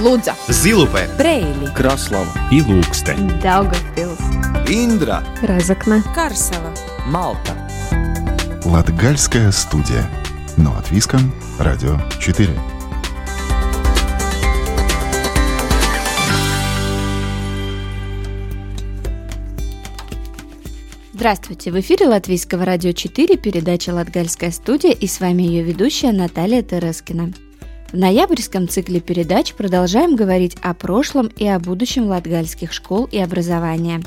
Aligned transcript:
Лудза, 0.00 0.34
Зилупе, 0.48 1.10
Брейли, 1.18 1.66
Краслава 1.76 2.32
и 2.50 2.62
Лукстен. 2.62 3.38
Даугавпилс, 3.42 4.18
Индра, 4.66 5.22
Разокна, 5.42 6.02
Карсела. 6.14 6.72
Малта. 7.04 7.52
Латгальская 8.64 9.52
студия. 9.52 10.08
Но 10.56 10.74
от 10.74 10.90
Виском. 10.90 11.34
Радио 11.58 11.98
4. 12.18 12.48
Здравствуйте! 21.12 21.70
В 21.70 21.78
эфире 21.80 22.06
Латвийского 22.06 22.64
радио 22.64 22.92
4 22.92 23.36
передача 23.36 23.90
«Латгальская 23.90 24.50
студия» 24.50 24.92
и 24.92 25.06
с 25.06 25.20
вами 25.20 25.42
ее 25.42 25.62
ведущая 25.62 26.12
Наталья 26.12 26.62
Терескина. 26.62 27.34
В 27.92 27.96
ноябрьском 27.96 28.68
цикле 28.68 29.00
передач 29.00 29.54
продолжаем 29.54 30.16
говорить 30.16 30.56
о 30.62 30.74
прошлом 30.74 31.26
и 31.26 31.46
о 31.46 31.58
будущем 31.58 32.06
латгальских 32.06 32.72
школ 32.72 33.08
и 33.10 33.18
образования. 33.18 34.02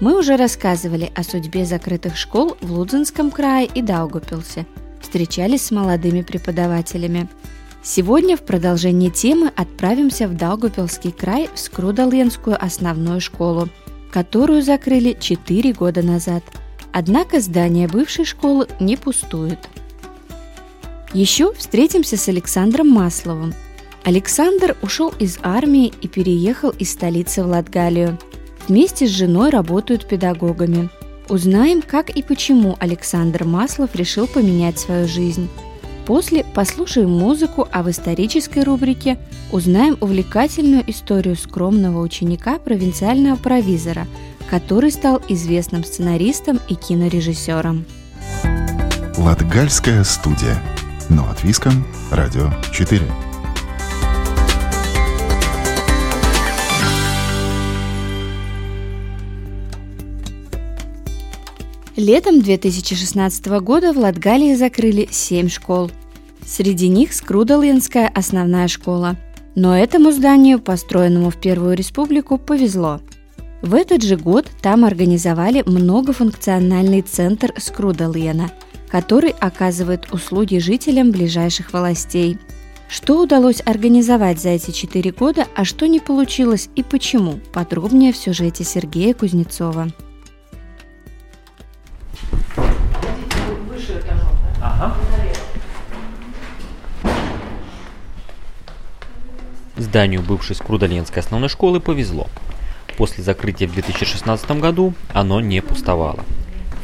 Мы 0.00 0.18
уже 0.18 0.36
рассказывали 0.36 1.10
о 1.14 1.22
судьбе 1.22 1.64
закрытых 1.64 2.16
школ 2.16 2.56
в 2.60 2.72
Лудзенском 2.72 3.30
крае 3.30 3.68
и 3.74 3.82
Даугупилсе, 3.82 4.66
встречались 5.00 5.62
с 5.62 5.70
молодыми 5.70 6.22
преподавателями. 6.22 7.28
Сегодня 7.82 8.36
в 8.36 8.42
продолжении 8.42 9.10
темы 9.10 9.50
отправимся 9.56 10.28
в 10.28 10.36
Даугупилский 10.36 11.12
край 11.12 11.48
в 11.54 11.58
Скрудаленскую 11.58 12.62
основную 12.62 13.20
школу– 13.20 13.68
которую 14.16 14.62
закрыли 14.62 15.14
4 15.18 15.74
года 15.74 16.02
назад. 16.02 16.42
Однако 16.90 17.40
здание 17.40 17.86
бывшей 17.86 18.24
школы 18.24 18.66
не 18.80 18.96
пустует. 18.96 19.58
Еще 21.12 21.52
встретимся 21.54 22.16
с 22.16 22.28
Александром 22.28 22.88
Масловым. 22.88 23.54
Александр 24.04 24.76
ушел 24.82 25.12
из 25.18 25.38
армии 25.42 25.92
и 26.00 26.08
переехал 26.08 26.70
из 26.70 26.92
столицы 26.92 27.42
в 27.42 27.46
Латгалию. 27.48 28.18
Вместе 28.68 29.06
с 29.06 29.10
женой 29.10 29.50
работают 29.50 30.06
педагогами. 30.06 30.90
Узнаем, 31.28 31.82
как 31.82 32.10
и 32.10 32.22
почему 32.22 32.76
Александр 32.78 33.44
Маслов 33.44 33.96
решил 33.96 34.26
поменять 34.26 34.78
свою 34.78 35.08
жизнь. 35.08 35.48
После 36.06 36.44
послушаем 36.44 37.10
музыку, 37.10 37.66
а 37.72 37.82
в 37.82 37.90
исторической 37.90 38.62
рубрике 38.62 39.18
узнаем 39.50 39.96
увлекательную 40.00 40.88
историю 40.88 41.34
скромного 41.34 42.00
ученика 42.00 42.58
провинциального 42.60 43.36
провизора, 43.36 44.06
который 44.48 44.92
стал 44.92 45.20
известным 45.28 45.82
сценаристом 45.82 46.60
и 46.68 46.76
кинорежиссером. 46.76 47.84
Латгальская 49.18 50.04
студия. 50.04 50.62
Но 51.08 51.28
от 51.30 51.44
Виском. 51.44 51.84
Радио 52.10 52.50
4. 52.72 53.02
Летом 61.96 62.42
2016 62.42 63.46
года 63.60 63.92
в 63.92 63.98
Латгалии 63.98 64.54
закрыли 64.54 65.08
7 65.10 65.48
школ. 65.48 65.90
Среди 66.44 66.88
них 66.88 67.12
Скрудалинская 67.12 68.08
основная 68.08 68.68
школа. 68.68 69.16
Но 69.54 69.76
этому 69.76 70.12
зданию, 70.12 70.60
построенному 70.60 71.30
в 71.30 71.36
Первую 71.40 71.76
Республику, 71.76 72.36
повезло. 72.36 73.00
В 73.62 73.74
этот 73.74 74.02
же 74.02 74.16
год 74.16 74.46
там 74.60 74.84
организовали 74.84 75.62
многофункциональный 75.64 77.00
центр 77.00 77.54
Скрудалена, 77.56 78.50
который 78.88 79.30
оказывает 79.30 80.12
услуги 80.12 80.58
жителям 80.58 81.10
ближайших 81.10 81.72
властей. 81.72 82.38
Что 82.88 83.20
удалось 83.20 83.60
организовать 83.64 84.40
за 84.40 84.50
эти 84.50 84.70
четыре 84.70 85.10
года, 85.10 85.46
а 85.56 85.64
что 85.64 85.86
не 85.86 85.98
получилось 85.98 86.68
и 86.76 86.82
почему, 86.82 87.40
подробнее 87.52 88.12
в 88.12 88.16
сюжете 88.16 88.62
Сергея 88.62 89.12
Кузнецова. 89.12 89.88
Зданию 99.76 100.22
бывшей 100.22 100.56
Скрудоленской 100.56 101.22
основной 101.22 101.48
школы 101.48 101.80
повезло. 101.80 102.28
После 102.96 103.22
закрытия 103.22 103.68
в 103.68 103.72
2016 103.74 104.50
году 104.52 104.94
оно 105.12 105.40
не 105.40 105.60
пустовало. 105.60 106.24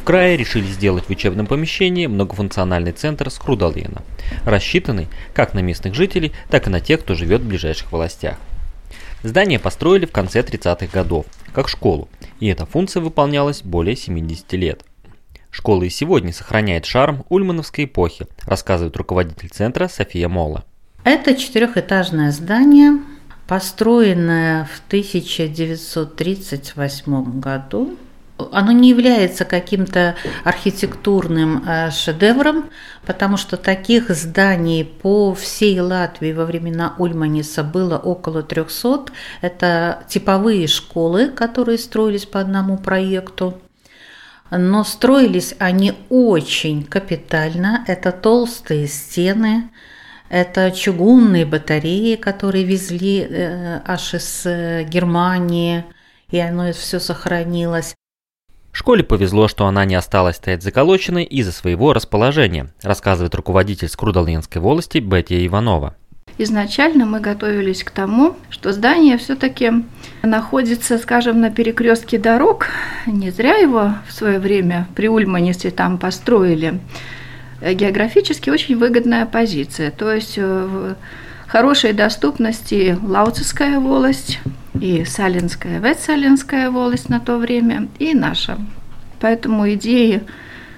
В 0.03 0.05
крае 0.05 0.35
решили 0.35 0.65
сделать 0.65 1.05
в 1.05 1.09
учебном 1.11 1.47
помещении 1.47 2.07
многофункциональный 2.07 2.91
центр 2.91 3.29
Скрудалена, 3.29 4.01
рассчитанный 4.43 5.07
как 5.33 5.53
на 5.53 5.59
местных 5.59 5.93
жителей, 5.93 6.33
так 6.49 6.67
и 6.67 6.69
на 6.69 6.81
тех, 6.81 6.99
кто 6.99 7.15
живет 7.15 7.39
в 7.39 7.47
ближайших 7.47 7.93
властях. 7.93 8.35
Здание 9.23 9.59
построили 9.59 10.05
в 10.05 10.11
конце 10.11 10.41
30-х 10.41 10.87
годов, 10.87 11.25
как 11.53 11.69
школу, 11.69 12.09
и 12.41 12.47
эта 12.47 12.65
функция 12.65 13.01
выполнялась 13.01 13.61
более 13.61 13.95
70 13.95 14.51
лет. 14.51 14.83
Школа 15.49 15.83
и 15.83 15.89
сегодня 15.89 16.33
сохраняет 16.33 16.85
шарм 16.85 17.23
ульмановской 17.29 17.85
эпохи, 17.85 18.27
рассказывает 18.45 18.97
руководитель 18.97 19.51
центра 19.51 19.87
София 19.87 20.27
Мола. 20.27 20.65
Это 21.05 21.33
четырехэтажное 21.33 22.31
здание, 22.31 22.99
построенное 23.47 24.65
в 24.65 24.81
1938 24.87 27.39
году. 27.39 27.97
Оно 28.51 28.71
не 28.71 28.89
является 28.89 29.45
каким-то 29.45 30.15
архитектурным 30.43 31.63
э, 31.67 31.91
шедевром, 31.91 32.69
потому 33.05 33.37
что 33.37 33.57
таких 33.57 34.09
зданий 34.09 34.83
по 34.85 35.33
всей 35.33 35.79
Латвии 35.79 36.33
во 36.33 36.45
времена 36.45 36.95
Ульманиса 36.97 37.63
было 37.63 37.97
около 37.97 38.43
300. 38.43 39.05
Это 39.41 40.03
типовые 40.07 40.67
школы, 40.67 41.29
которые 41.29 41.77
строились 41.77 42.25
по 42.25 42.39
одному 42.39 42.77
проекту. 42.77 43.59
Но 44.51 44.83
строились 44.83 45.55
они 45.59 45.93
очень 46.09 46.83
капитально. 46.83 47.83
Это 47.87 48.11
толстые 48.11 48.87
стены, 48.87 49.71
это 50.29 50.71
чугунные 50.71 51.45
батареи, 51.45 52.15
которые 52.15 52.63
везли 52.63 53.19
э, 53.21 53.81
аж 53.85 54.15
из 54.15 54.45
э, 54.45 54.83
Германии, 54.83 55.85
и 56.29 56.39
оно 56.39 56.71
все 56.73 56.99
сохранилось. 56.99 57.95
Школе 58.75 59.03
повезло, 59.03 59.47
что 59.47 59.67
она 59.67 59.85
не 59.85 59.95
осталась 59.95 60.37
стоять 60.37 60.63
заколоченной 60.63 61.23
из-за 61.23 61.51
своего 61.51 61.93
расположения, 61.93 62.69
рассказывает 62.81 63.35
руководитель 63.35 63.87
Скрудалинской 63.87 64.61
волости 64.61 64.97
Бетти 64.97 65.45
Иванова. 65.45 65.95
Изначально 66.39 67.05
мы 67.05 67.19
готовились 67.19 67.83
к 67.83 67.91
тому, 67.91 68.35
что 68.49 68.73
здание 68.73 69.19
все-таки 69.19 69.71
находится, 70.23 70.97
скажем, 70.97 71.39
на 71.39 71.51
перекрестке 71.51 72.17
дорог. 72.17 72.67
Не 73.05 73.29
зря 73.29 73.57
его 73.57 73.93
в 74.07 74.11
свое 74.11 74.39
время 74.39 74.87
при 74.95 75.07
Ульманисе 75.07 75.69
там 75.69 75.99
построили. 75.99 76.79
Географически 77.61 78.49
очень 78.49 78.75
выгодная 78.75 79.27
позиция. 79.27 79.91
То 79.91 80.11
есть 80.11 80.33
э, 80.37 80.95
хорошей 81.53 81.93
доступности 81.93 82.97
Лауцевская 83.03 83.79
волость 83.79 84.39
и 84.81 85.05
Салинская, 85.05 85.79
Ветсалинская 85.79 86.71
волость 86.71 87.09
на 87.09 87.19
то 87.19 87.37
время, 87.37 87.89
и 87.99 88.15
наша. 88.15 88.57
Поэтому 89.19 89.71
идеи 89.73 90.23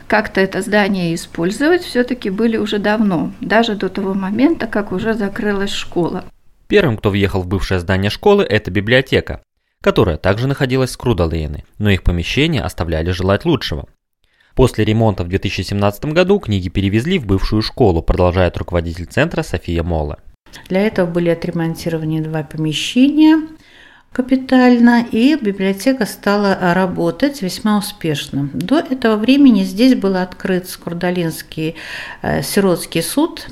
как-то 0.08 0.42
это 0.42 0.62
здание 0.62 1.16
использовать 1.16 1.84
все-таки 1.84 2.30
были 2.30 2.58
уже 2.58 2.80
давно, 2.80 3.32
даже 3.40 3.76
до 3.76 3.88
того 3.88 4.14
момента, 4.14 4.68
как 4.68 4.92
уже 4.92 5.14
закрылась 5.14 5.72
школа. 5.72 6.26
Первым, 6.68 6.98
кто 6.98 7.10
въехал 7.10 7.42
в 7.42 7.48
бывшее 7.48 7.80
здание 7.80 8.12
школы, 8.12 8.44
это 8.44 8.70
библиотека, 8.70 9.42
которая 9.82 10.18
также 10.18 10.46
находилась 10.46 10.92
в 10.92 10.98
Крудалейны, 10.98 11.64
но 11.78 11.90
их 11.90 12.04
помещения 12.04 12.62
оставляли 12.62 13.12
желать 13.12 13.46
лучшего. 13.46 13.86
После 14.56 14.84
ремонта 14.84 15.24
в 15.24 15.30
2017 15.30 16.04
году 16.08 16.38
книги 16.40 16.68
перевезли 16.68 17.18
в 17.18 17.26
бывшую 17.26 17.62
школу, 17.62 18.02
продолжает 18.02 18.58
руководитель 18.58 19.06
центра 19.06 19.42
София 19.42 19.82
Мола. 19.82 20.18
Для 20.70 20.82
этого 20.82 21.06
были 21.10 21.30
отремонтированы 21.30 22.22
два 22.22 22.44
помещения 22.44 23.42
капитально, 24.16 25.06
и 25.12 25.36
библиотека 25.36 26.06
стала 26.06 26.58
работать 26.74 27.42
весьма 27.42 27.78
успешно. 27.78 28.50
До 28.54 28.80
этого 28.80 29.18
времени 29.18 29.64
здесь 29.64 29.94
был 29.94 30.16
открыт 30.16 30.70
Скурдалинский 30.70 31.76
э, 32.22 32.42
сиротский 32.42 33.04
суд, 33.04 33.46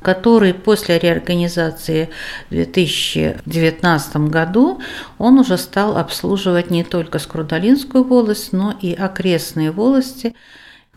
который 0.00 0.54
после 0.54 0.98
реорганизации 0.98 2.08
в 2.48 2.54
2019 2.54 4.16
году 4.16 4.80
он 5.18 5.38
уже 5.38 5.58
стал 5.58 5.98
обслуживать 5.98 6.70
не 6.70 6.84
только 6.84 7.18
Скрудалинскую 7.18 8.04
волость, 8.04 8.52
но 8.52 8.74
и 8.80 8.94
окрестные 8.94 9.70
волости. 9.70 10.34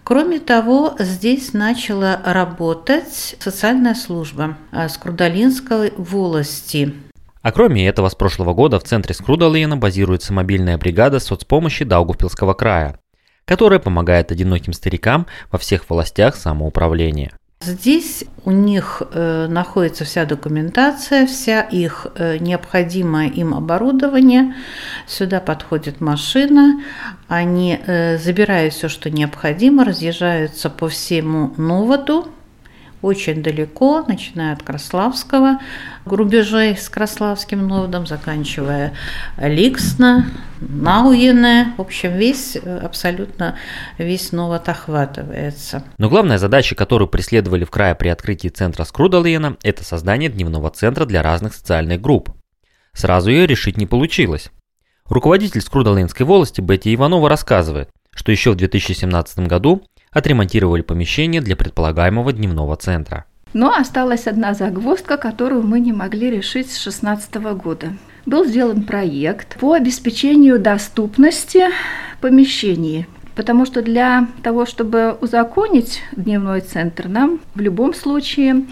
Кроме 0.04 0.40
того, 0.40 0.96
здесь 0.98 1.54
начала 1.54 2.20
работать 2.26 3.36
социальная 3.40 3.96
служба 3.96 4.58
Скрудалинской 4.90 5.94
волости. 5.98 6.94
А 7.42 7.52
кроме 7.52 7.88
этого, 7.88 8.10
с 8.10 8.16
прошлого 8.16 8.54
года 8.54 8.80
в 8.80 8.84
центре 8.84 9.14
Скрудалена 9.14 9.78
базируется 9.78 10.34
мобильная 10.34 10.78
бригада 10.78 11.20
соцпомощи 11.20 11.86
Даугавпилского 11.86 12.54
края, 12.54 13.00
которая 13.46 13.80
помогает 13.80 14.32
одиноким 14.32 14.74
старикам 14.74 15.26
во 15.52 15.58
всех 15.58 15.90
властях 15.90 16.36
самоуправления. 16.36 17.39
Здесь 17.62 18.24
у 18.46 18.52
них 18.52 19.02
э, 19.12 19.48
находится 19.50 20.06
вся 20.06 20.24
документация, 20.24 21.28
вся 21.28 21.60
их 21.60 22.08
э, 22.16 22.38
необходимое 22.38 23.28
им 23.28 23.54
оборудование. 23.54 24.56
Сюда 25.08 25.42
подходит 25.42 26.00
машина, 26.00 26.82
они 27.28 27.78
э, 27.86 28.18
забирают 28.18 28.74
все, 28.74 28.88
что 28.88 29.10
необходимо, 29.10 29.84
разъезжаются 29.84 30.70
по 30.70 30.88
всему 30.88 31.54
Новоду, 31.58 32.30
очень 33.02 33.42
далеко, 33.42 34.04
начиная 34.08 34.54
от 34.54 34.64
Краславского, 34.64 35.60
рубежей 36.06 36.76
с 36.76 36.90
Краславским 36.90 37.68
Новодом, 37.68 38.06
заканчивая 38.06 38.94
Ликсно, 39.38 40.30
Науене. 40.60 41.74
В 41.78 41.82
общем, 41.82 42.18
весь, 42.18 42.56
абсолютно 42.58 43.56
весь 43.98 44.32
Новод 44.32 44.68
охватывается. 44.68 45.84
Но 45.98 46.10
главная 46.10 46.38
задача, 46.38 46.76
которую 46.76 47.08
преследовали 47.08 47.64
в 47.64 47.72
крае 47.72 47.96
при 47.96 48.10
открытии 48.10 48.50
центра 48.50 48.84
Скрудалена, 48.84 49.58
это 49.64 49.84
создание 49.84 50.30
дневного 50.30 50.70
центра 50.70 51.06
для 51.06 51.22
разных 51.22 51.54
социальных 51.54 52.02
групп. 52.02 52.32
Сразу 52.94 53.30
ее 53.30 53.48
решить 53.48 53.78
не 53.78 53.86
получилось. 53.86 54.52
Руководитель 55.06 55.62
Скрудалейнской 55.62 56.26
волости 56.26 56.62
Бетти 56.62 56.94
Иванова 56.94 57.30
рассказывает, 57.30 57.90
что 58.12 58.32
еще 58.32 58.52
в 58.52 58.56
2017 58.56 59.40
году 59.48 59.84
отремонтировали 60.12 60.82
помещение 60.82 61.42
для 61.42 61.56
предполагаемого 61.56 62.34
дневного 62.34 62.76
центра. 62.76 63.26
Но 63.54 63.74
осталась 63.74 64.28
одна 64.28 64.54
загвоздка, 64.54 65.18
которую 65.18 65.64
мы 65.64 65.80
не 65.80 65.92
могли 65.92 66.30
решить 66.30 66.68
с 66.72 66.84
2016 66.84 67.36
года. 67.56 67.94
Был 68.26 68.46
сделан 68.46 68.84
проект 68.84 69.58
по 69.60 69.74
обеспечению 69.74 70.60
доступности 70.60 71.66
помещений, 72.22 73.08
потому 73.36 73.66
что 73.66 73.82
для 73.82 74.28
того, 74.44 74.66
чтобы 74.66 75.18
узаконить 75.20 76.04
дневной 76.12 76.62
центр, 76.62 77.08
нам 77.08 77.40
в 77.56 77.62
любом 77.62 77.96
случае 77.96 78.66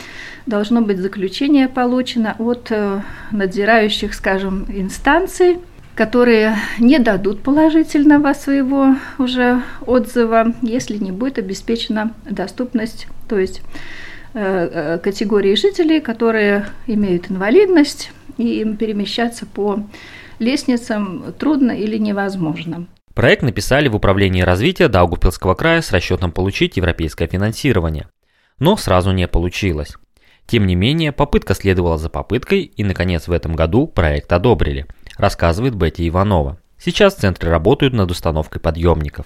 должно 0.45 0.81
быть 0.81 1.00
заключение 1.00 1.68
получено 1.68 2.36
от 2.38 2.68
э, 2.69 3.01
надзирающих, 3.31 4.13
скажем, 4.13 4.66
инстанций, 4.68 5.57
которые 5.98 6.58
не 6.78 7.00
дадут 7.00 7.42
положительного 7.42 8.34
своего 8.34 8.96
уже 9.18 9.64
отзыва, 9.82 10.54
если 10.62 10.98
не 10.98 11.12
будет 11.12 11.40
обеспечена 11.40 12.14
доступность, 12.30 13.08
то 13.28 13.40
есть 13.40 13.64
э, 14.36 14.70
э, 14.72 15.00
категории 15.00 15.56
жителей, 15.56 16.00
которые 16.00 16.68
имеют 16.86 17.32
инвалидность, 17.32 18.12
и 18.38 18.62
им 18.62 18.78
перемещаться 18.78 19.48
по 19.48 19.80
лестницам 20.38 21.34
трудно 21.40 21.72
или 21.72 21.98
невозможно. 21.98 22.86
Проект 23.16 23.42
написали 23.42 23.88
в 23.88 23.96
Управлении 23.96 24.44
развития 24.44 24.90
Даугавпилского 24.90 25.56
края 25.56 25.82
с 25.82 25.92
расчетом 25.92 26.32
получить 26.32 26.78
европейское 26.78 27.28
финансирование. 27.28 28.08
Но 28.60 28.78
сразу 28.78 29.12
не 29.14 29.28
получилось. 29.28 29.96
Тем 30.46 30.68
не 30.68 30.76
менее, 30.76 31.12
попытка 31.12 31.56
следовала 31.56 31.98
за 31.98 32.10
попыткой, 32.10 32.62
и, 32.62 32.84
наконец, 32.84 33.28
в 33.28 33.32
этом 33.32 33.56
году 33.56 33.88
проект 33.88 34.32
одобрили– 34.32 34.86
рассказывает 35.18 35.75
Бетти 35.75 36.08
Иванова. 36.08 36.58
Сейчас 36.80 37.16
в 37.16 37.19
центре 37.19 37.50
работают 37.50 37.94
над 37.94 38.12
установкой 38.12 38.62
подъемников. 38.62 39.25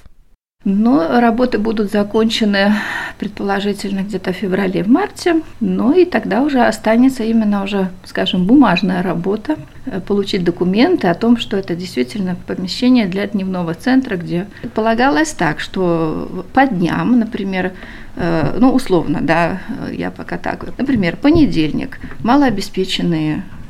Но 0.64 1.20
работы 1.20 1.58
будут 1.58 1.92
закончены 1.92 2.76
предположительно 3.18 4.02
где-то 4.02 4.32
в 4.32 4.36
феврале, 4.36 4.84
в 4.84 4.88
марте. 4.88 5.42
Ну 5.60 5.92
и 5.92 6.06
тогда 6.06 6.44
уже 6.44 6.62
останется 6.62 7.24
именно 7.24 7.64
уже, 7.64 7.90
скажем, 8.04 8.46
бумажная 8.46 9.02
работа, 9.02 9.58
э, 9.88 10.00
получить 10.02 10.44
документы 10.44 11.08
о 11.08 11.16
том, 11.16 11.38
что 11.38 11.58
это 11.58 11.76
действительно 11.76 12.36
помещение 12.46 13.08
для 13.08 13.26
дневного 13.26 13.74
центра, 13.74 14.18
где 14.18 14.46
предполагалось 14.62 15.32
так, 15.32 15.60
что 15.60 16.46
по 16.54 16.68
дням, 16.68 17.20
например, 17.20 17.72
э, 18.16 18.58
ну, 18.60 18.72
условно, 18.72 19.20
да, 19.22 19.62
я 19.92 20.12
пока 20.12 20.38
так, 20.38 20.78
например, 20.78 21.16
понедельник, 21.16 22.00
малообеспеченные 22.24 23.38
Э, 23.38 23.61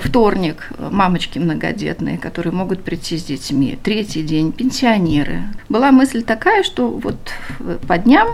вторник 0.00 0.70
мамочки 0.78 1.38
многодетные, 1.38 2.18
которые 2.18 2.52
могут 2.52 2.84
прийти 2.84 3.16
с 3.16 3.24
детьми, 3.24 3.78
третий 3.82 4.22
день 4.22 4.52
пенсионеры. 4.52 5.44
Была 5.68 5.92
мысль 5.92 6.22
такая, 6.22 6.62
что 6.62 6.88
вот 6.88 7.16
по 7.88 7.98
дням 7.98 8.28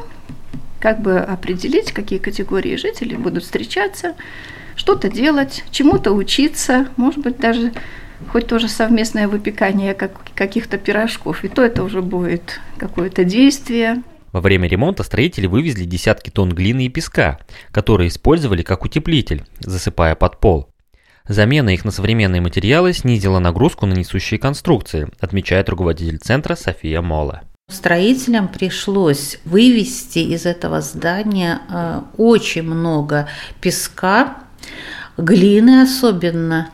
как 0.81 1.01
бы 1.01 1.19
определить, 1.19 1.93
какие 1.93 2.19
категории 2.19 2.77
жителей 2.77 3.17
будут 3.17 3.45
встречаться, 3.45 4.15
что-то 4.77 5.11
делать, 5.11 5.65
чему-то 5.71 6.13
учиться, 6.13 6.89
может 6.97 7.21
быть, 7.21 7.39
даже 7.39 7.73
хоть 8.31 8.47
тоже 8.47 8.69
совместное 8.69 9.29
выпекание 9.29 9.95
как, 9.95 10.13
каких-то 10.35 10.79
пирожков, 10.79 11.45
и 11.45 11.49
то 11.49 11.63
это 11.63 11.83
уже 11.83 12.03
будет 12.03 12.61
какое-то 12.77 13.25
действие. 13.25 14.03
Во 14.33 14.41
время 14.41 14.69
ремонта 14.69 15.03
строители 15.05 15.47
вывезли 15.47 15.85
десятки 15.85 16.31
тонн 16.31 16.51
глины 16.51 16.87
и 16.87 16.89
песка, 16.89 17.39
которые 17.71 18.09
использовали 18.09 18.63
как 18.63 18.85
утеплитель, 18.85 19.45
засыпая 19.61 20.15
под 20.15 20.39
пол. 20.39 20.69
Замена 21.29 21.69
их 21.71 21.85
на 21.85 21.91
современные 21.91 22.41
материалы 22.41 22.95
снизила 22.95 23.39
нагрузку 23.39 23.85
на 23.85 23.93
несущие 23.93 24.41
конструкции, 24.41 25.09
отмечает 25.21 25.69
руководитель 25.69 26.19
центра 26.19 26.55
София 26.55 27.03
Мола. 27.03 27.43
Строителям 27.71 28.49
пришлось 28.49 29.39
вывести 29.45 30.21
из 30.21 30.47
этого 30.47 30.81
здания 30.81 31.61
э, 31.69 32.01
очень 32.17 32.63
много 32.63 33.29
песка, 33.61 34.39
глины 35.19 35.83
особенно, 35.83 36.71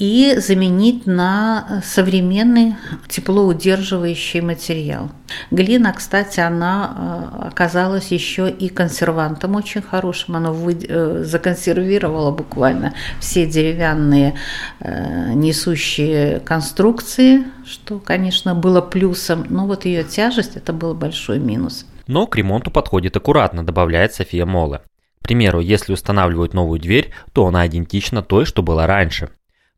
и 0.00 0.36
заменить 0.38 1.06
на 1.06 1.82
современный 1.84 2.74
теплоудерживающий 3.06 4.40
материал. 4.40 5.10
Глина, 5.50 5.92
кстати, 5.92 6.40
она 6.40 7.36
э, 7.42 7.48
оказалась 7.48 8.10
еще 8.10 8.50
и 8.50 8.70
консервантом 8.70 9.56
очень 9.56 9.82
хорошим. 9.82 10.36
Она 10.36 10.52
вы... 10.52 10.78
Э, 10.88 11.22
законсервировала 11.24 12.30
буквально 12.30 12.94
все 13.20 13.44
деревянные 13.44 14.36
э, 14.80 15.34
несущие 15.34 16.40
конструкции, 16.40 17.44
что, 17.66 17.98
конечно, 17.98 18.54
было 18.54 18.80
плюсом. 18.80 19.44
Но 19.50 19.66
вот 19.66 19.84
ее 19.84 20.02
тяжесть– 20.02 20.52
это 20.56 20.72
был 20.72 20.94
большой 20.94 21.38
минус. 21.38 21.84
Но 22.06 22.26
к 22.26 22.36
ремонту 22.36 22.70
подходит 22.70 23.18
аккуратно, 23.18 23.66
добавляет 23.66 24.14
София 24.14 24.46
Мола. 24.46 24.80
К 25.20 25.24
примеру, 25.24 25.60
если 25.60 25.92
устанавливают 25.92 26.54
новую 26.54 26.80
дверь, 26.80 27.12
то 27.34 27.46
она 27.46 27.66
идентична 27.66 28.22
той, 28.22 28.46
что 28.46 28.62
была 28.62 28.86
раньше. 28.86 29.28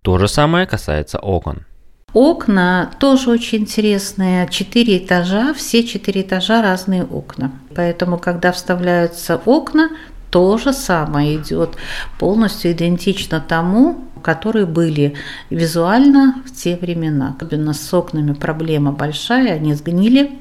То 0.02 0.18
же 0.18 0.28
самое 0.28 0.66
касается 0.66 1.18
окон. 1.18 1.64
Окна 2.12 2.90
тоже 2.98 3.30
очень 3.30 3.60
интересные. 3.60 4.48
Четыре 4.50 4.98
этажа, 4.98 5.54
все 5.54 5.82
четыре 5.82 6.22
этажа 6.22 6.60
разные 6.60 7.04
окна. 7.04 7.52
Поэтому, 7.74 8.18
когда 8.18 8.52
вставляются 8.52 9.40
окна, 9.46 9.90
то 10.30 10.58
же 10.58 10.72
самое 10.72 11.36
идет 11.36 11.76
полностью 12.18 12.72
идентично 12.72 13.40
тому, 13.40 14.04
которые 14.22 14.66
были 14.66 15.14
визуально 15.50 16.42
в 16.46 16.52
те 16.54 16.76
времена. 16.76 17.36
Особенно 17.36 17.72
с 17.72 17.94
окнами 17.94 18.32
проблема 18.32 18.92
большая, 18.92 19.54
они 19.54 19.74
сгнили, 19.74 20.32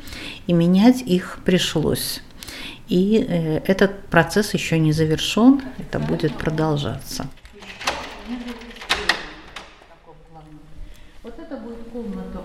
и 0.48 0.54
менять 0.54 1.02
их 1.02 1.40
пришлось. 1.46 2.22
И 2.88 3.26
э, 3.28 3.62
этот 3.66 4.08
процесс 4.08 4.54
еще 4.54 4.78
не 4.80 4.92
завершен, 4.92 5.62
это 5.78 6.00
будет 6.00 6.34
продолжаться. 6.34 7.28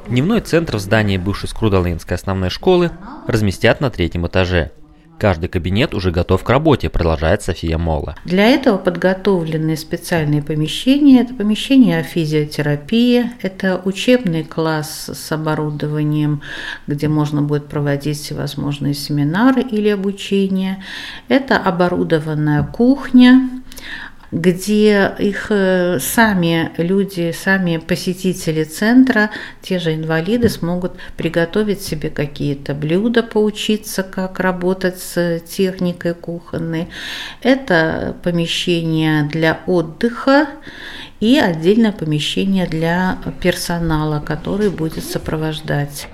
Дневной 0.08 0.40
центр 0.40 0.76
в 0.76 0.80
здании 0.80 1.16
бывшей 1.16 1.48
Скрудалынской 1.48 2.16
основной 2.16 2.50
школы 2.50 2.90
разместят 3.26 3.80
на 3.80 3.90
третьем 3.90 4.26
этаже. 4.26 4.72
Каждый 5.18 5.48
кабинет 5.48 5.94
уже 5.94 6.10
готов 6.10 6.44
к 6.44 6.50
работе, 6.50 6.90
продолжает 6.90 7.42
София 7.42 7.78
Мола. 7.78 8.16
Для 8.26 8.48
этого 8.48 8.76
подготовлены 8.76 9.75
специальные 9.76 10.42
помещения. 10.42 11.22
Это 11.22 11.34
помещение 11.34 12.02
физиотерапии, 12.02 13.30
это 13.40 13.80
учебный 13.82 14.44
класс 14.44 15.08
с 15.12 15.32
оборудованием, 15.32 16.42
где 16.86 17.08
можно 17.08 17.40
будет 17.40 17.66
проводить 17.66 18.18
всевозможные 18.18 18.92
семинары 18.92 19.62
или 19.62 19.88
обучение. 19.88 20.84
Это 21.28 21.56
оборудованная 21.56 22.62
кухня, 22.64 23.48
где 24.36 25.14
их 25.18 25.46
э, 25.48 25.98
сами 25.98 26.70
люди, 26.76 27.32
сами 27.32 27.78
посетители 27.78 28.64
центра, 28.64 29.30
те 29.62 29.78
же 29.78 29.94
инвалиды 29.94 30.50
смогут 30.50 30.92
приготовить 31.16 31.80
себе 31.80 32.10
какие-то 32.10 32.74
блюда, 32.74 33.22
поучиться, 33.22 34.02
как 34.02 34.38
работать 34.38 34.98
с 34.98 35.40
техникой 35.40 36.12
кухонной. 36.12 36.88
Это 37.40 38.14
помещение 38.22 39.22
для 39.22 39.60
отдыха 39.66 40.48
и 41.18 41.38
отдельное 41.38 41.92
помещение 41.92 42.66
для 42.66 43.16
персонала, 43.40 44.20
который 44.20 44.68
будет 44.68 45.04
сопровождать. 45.04 46.08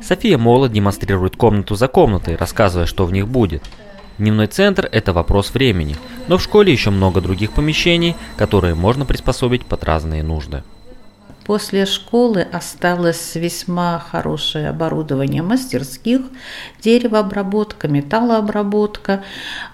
София 0.00 0.38
Мола 0.38 0.70
демонстрирует 0.70 1.36
комнату 1.36 1.74
за 1.74 1.88
комнатой, 1.88 2.36
рассказывая, 2.36 2.86
что 2.86 3.04
в 3.04 3.12
них 3.12 3.28
будет. 3.28 3.62
Дневной 4.22 4.46
центр– 4.46 4.88
это 4.92 5.12
вопрос 5.12 5.52
времени, 5.52 5.96
но 6.28 6.38
в 6.38 6.42
школе 6.44 6.70
еще 6.70 6.90
много 6.90 7.20
других 7.20 7.50
помещений, 7.50 8.14
которые 8.36 8.76
можно 8.76 9.04
приспособить 9.04 9.66
под 9.66 9.82
разные 9.82 10.22
нужды. 10.22 10.62
После 11.44 11.86
школы 11.86 12.42
осталось 12.52 13.34
весьма 13.34 13.98
хорошее 13.98 14.68
оборудование 14.68 15.42
мастерских, 15.42 16.20
деревообработка, 16.80 17.88
металлообработка. 17.88 19.24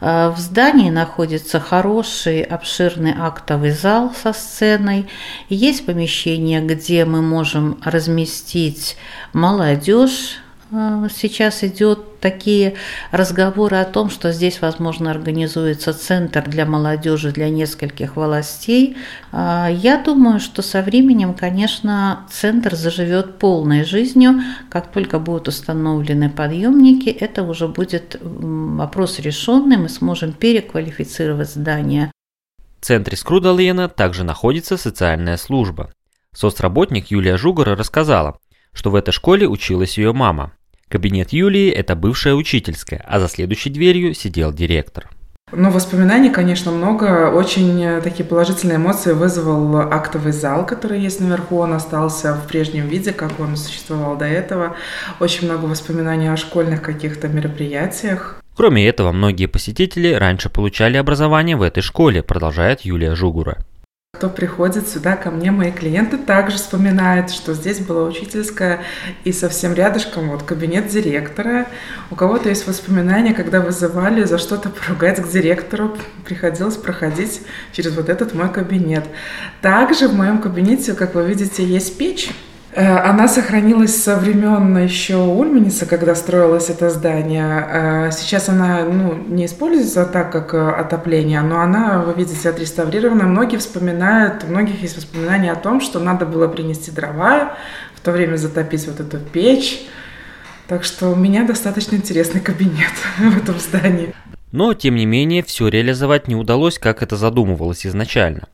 Э, 0.00 0.31
в 0.31 0.38
здании 0.38 0.88
находится 0.88 1.61
хороший 1.61 2.40
обширный 2.40 3.12
актовый 3.19 3.73
зал 3.73 4.14
со 4.14 4.33
сценой. 4.33 5.09
Есть 5.50 5.85
помещение, 5.85 6.62
где 6.62 7.05
мы 7.05 7.21
можем 7.21 7.78
разместить 7.85 8.97
молодежь, 9.35 10.38
сейчас 10.70 11.64
идет 11.64 12.20
такие 12.20 12.75
разговоры 13.10 13.76
о 13.76 13.84
том, 13.84 14.10
что 14.10 14.32
здесь, 14.32 14.60
возможно, 14.60 15.10
организуется 15.10 15.92
центр 15.92 16.42
для 16.48 16.66
молодежи 16.66 17.32
для 17.32 17.48
нескольких 17.48 18.16
властей. 18.16 18.96
А, 19.32 19.68
я 19.70 20.02
думаю, 20.02 20.40
что 20.40 20.62
со 20.62 20.82
временем, 20.82 21.34
конечно, 21.34 22.26
центр 22.30 22.75
заживет 22.75 23.38
полной 23.38 23.84
жизнью. 23.84 24.40
Как 24.68 24.90
только 24.92 25.18
будут 25.18 25.48
установлены 25.48 26.28
подъемники, 26.28 27.08
это 27.08 27.44
уже 27.44 27.68
будет 27.68 28.16
вопрос 28.20 29.20
решенный, 29.20 29.76
мы 29.76 29.88
сможем 29.88 30.32
переквалифицировать 30.32 31.50
здание. 31.50 32.12
В 32.80 32.84
центре 32.84 33.16
Скрудалена 33.16 33.88
также 33.88 34.25
находится 34.25 34.76
социальная 34.76 35.37
служба. 35.37 35.92
Соцработник 36.34 37.10
Юлия 37.10 37.37
Жугора 37.37 37.75
рассказала, 37.75 38.38
что 38.78 38.90
в 38.90 38.94
этой 38.94 39.11
школе 39.11 39.49
училась 39.49 39.99
ее 39.99 40.12
мама. 40.12 40.52
Кабинет 40.88 41.32
Юлии– 41.32 41.68
это 41.73 41.97
бывшая 41.97 42.35
учительская, 42.35 43.04
а 43.08 43.18
за 43.18 43.26
следующей 43.28 43.70
дверью 43.70 44.14
сидел 44.14 44.52
директор. 44.52 45.11
Ну, 45.50 45.70
воспоминаний, 45.70 46.30
конечно, 46.30 46.70
много. 46.70 47.32
Очень 47.32 47.82
э, 47.82 48.00
такие 48.00 48.25
положительные 48.25 48.76
эмоции 48.76 49.14
вызвал 49.14 49.78
актовый 49.78 50.30
зал, 50.30 50.64
который 50.64 51.00
есть 51.00 51.20
наверху. 51.20 51.58
Он 51.58 51.73
остался 51.73 52.35
в 52.35 52.47
прежнем 52.47 52.87
виде, 52.87 53.12
как 53.12 53.40
он 53.40 53.56
существовал 53.56 54.16
до 54.16 54.26
этого. 54.26 54.76
Очень 55.18 55.47
много 55.47 55.64
воспоминаний 55.64 56.28
о 56.28 56.37
школьных 56.37 56.80
каких-то 56.80 57.26
мероприятиях. 57.26 58.40
Кроме 58.54 58.87
этого, 58.87 59.11
многие 59.11 59.47
посетители 59.47 60.12
раньше 60.12 60.50
получали 60.50 60.97
образование 60.99 61.56
в 61.56 61.62
этой 61.62 61.82
школе, 61.82 62.23
продолжает 62.23 62.82
Юлия 62.82 63.16
Жугура. 63.16 63.58
Кто 64.18 64.28
приходит 64.28 64.88
сюда 64.88 65.14
ко 65.14 65.30
мне, 65.30 65.52
мои 65.52 65.70
клиенты 65.70 66.18
также 66.18 66.56
вспоминают, 66.56 67.30
что 67.30 67.54
здесь 67.54 67.78
была 67.78 68.02
учительская 68.02 68.80
и 69.22 69.30
совсем 69.30 69.75
рядышком 69.75 70.30
вот 70.30 70.42
кабинет 70.42 70.88
директора. 70.88 71.68
У 72.10 72.16
кого-то 72.16 72.48
есть 72.48 72.66
воспоминания, 72.66 73.32
когда 73.32 73.60
вызывали 73.60 74.25
за 74.25 74.38
что-то 74.38 74.70
поругать 74.70 75.22
к 75.22 75.28
директору, 75.28 75.96
приходилось 76.25 76.76
проходить 76.76 77.42
через 77.70 77.94
вот 77.94 78.08
этот 78.08 78.34
мой 78.34 78.52
кабинет. 78.52 79.04
Также 79.62 80.08
в 80.08 80.14
моем 80.14 80.42
кабинете, 80.42 80.94
как 80.94 81.14
вы 81.14 81.25
видите, 81.25 81.64
есть 81.64 81.96
печь, 81.96 82.28
она 82.85 83.26
сохранилась 83.26 84.00
со 84.00 84.16
времен 84.16 84.78
еще 84.78 85.16
Ульманиса, 85.16 85.85
когда 85.85 86.14
строилось 86.14 86.70
это 86.70 86.90
здание. 86.90 87.66
Э, 87.68 88.11
сейчас 88.12 88.49
она 88.49 88.85
ну, 88.85 89.14
не 89.14 89.47
используется 89.47 90.04
так, 90.04 90.30
как 90.30 90.54
э, 90.54 90.70
отопление, 90.70 91.40
но 91.40 91.61
она, 91.61 92.00
вы 92.00 92.14
видите, 92.14 92.49
отреставрирована. 92.49 93.25
Многие 93.25 93.56
вспоминают, 93.56 94.44
у 94.44 94.47
многих 94.47 94.80
есть 94.80 94.97
воспоминания 94.97 95.50
о 95.50 95.56
том, 95.56 95.80
что 95.80 95.99
надо 95.99 96.25
было 96.25 96.47
принести 96.47 96.92
дрова, 96.92 97.56
в 97.97 98.00
то 98.00 98.12
время 98.12 98.37
затопить 98.37 98.87
вот 98.87 99.00
эту 99.00 99.18
печь. 99.18 99.87
Так 100.68 100.85
что 100.85 101.08
у 101.08 101.16
меня 101.16 101.44
достаточно 101.44 101.97
интересный 101.97 102.40
кабинет 102.40 102.92
в 103.18 103.38
этом 103.38 103.58
здании. 103.58 104.14
Но, 104.52 104.73
тем 104.75 104.94
не 104.94 105.04
менее, 105.04 105.42
все 105.42 105.68
реализовать 105.68 106.28
не 106.28 106.37
удалось, 106.37 106.78
как 106.78 107.02
это 107.02 107.16
задумывалось 107.16 107.87
изначально. 107.87 108.47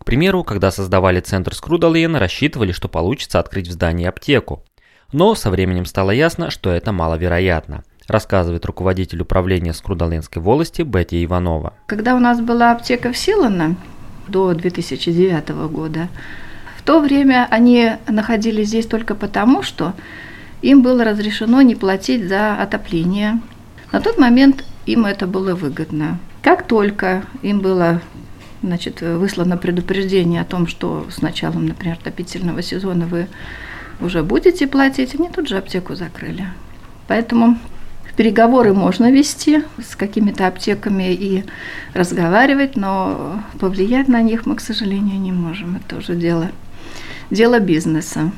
К 0.00 0.04
примеру, 0.04 0.44
когда 0.44 0.70
создавали 0.70 1.20
центр 1.20 1.54
Скрудалена, 1.54 2.18
рассчитывали, 2.18 2.72
что 2.72 2.88
получится 2.88 3.38
открыть 3.38 3.68
в 3.68 3.72
здании 3.72 4.06
аптеку. 4.06 4.64
Но 5.12 5.34
со 5.34 5.50
временем 5.50 5.84
стало 5.84 6.10
ясно, 6.10 6.50
что 6.50 6.70
это 6.70 6.90
маловероятно 6.90 7.84
рассказывает 8.10 8.66
руководитель 8.66 9.22
управления 9.22 9.72
Скрудаленской 9.72 10.42
волости 10.42 10.82
Бетти 10.82 11.24
Иванова. 11.24 11.74
Когда 11.86 12.16
у 12.16 12.18
нас 12.18 12.40
была 12.40 12.72
аптека 12.72 13.12
в 13.12 13.16
Силано 13.16 13.76
до 14.26 14.52
2009 14.52 15.48
года, 15.70 16.08
в 16.76 16.82
то 16.82 17.00
время 17.00 17.46
они 17.50 17.92
находились 18.08 18.68
здесь 18.68 18.86
только 18.86 19.14
потому, 19.14 19.62
что 19.62 19.94
им 20.62 20.82
было 20.82 21.04
разрешено 21.04 21.62
не 21.62 21.74
платить 21.74 22.28
за 22.28 22.54
отопление. 22.54 23.40
На 23.92 24.00
тот 24.00 24.18
момент 24.18 24.64
им 24.86 25.06
это 25.06 25.26
было 25.26 25.54
выгодно. 25.54 26.18
Как 26.42 26.66
только 26.66 27.22
им 27.42 27.60
было 27.60 28.00
значит, 28.62 29.00
выслано 29.00 29.56
предупреждение 29.56 30.40
о 30.40 30.44
том, 30.44 30.66
что 30.66 31.06
с 31.10 31.22
началом, 31.22 31.66
например, 31.66 31.98
отопительного 32.00 32.62
сезона 32.62 33.06
вы 33.06 33.26
уже 34.00 34.22
будете 34.22 34.66
платить, 34.66 35.14
они 35.14 35.28
тут 35.28 35.48
же 35.48 35.56
аптеку 35.56 35.94
закрыли. 35.94 36.46
Поэтому 37.08 37.58
переговоры 38.16 38.74
можно 38.74 39.10
вести 39.10 39.62
с 39.82 39.96
какими-то 39.96 40.46
аптеками 40.46 41.12
и 41.12 41.44
разговаривать, 41.94 42.76
но 42.76 43.42
повлиять 43.58 44.08
на 44.08 44.22
них 44.22 44.46
мы, 44.46 44.56
к 44.56 44.60
сожалению, 44.60 45.18
не 45.18 45.32
можем. 45.32 45.76
Это 45.76 45.96
уже 45.96 46.14
дело, 46.14 46.50
дело 47.30 47.60
бизнеса. 47.60 48.30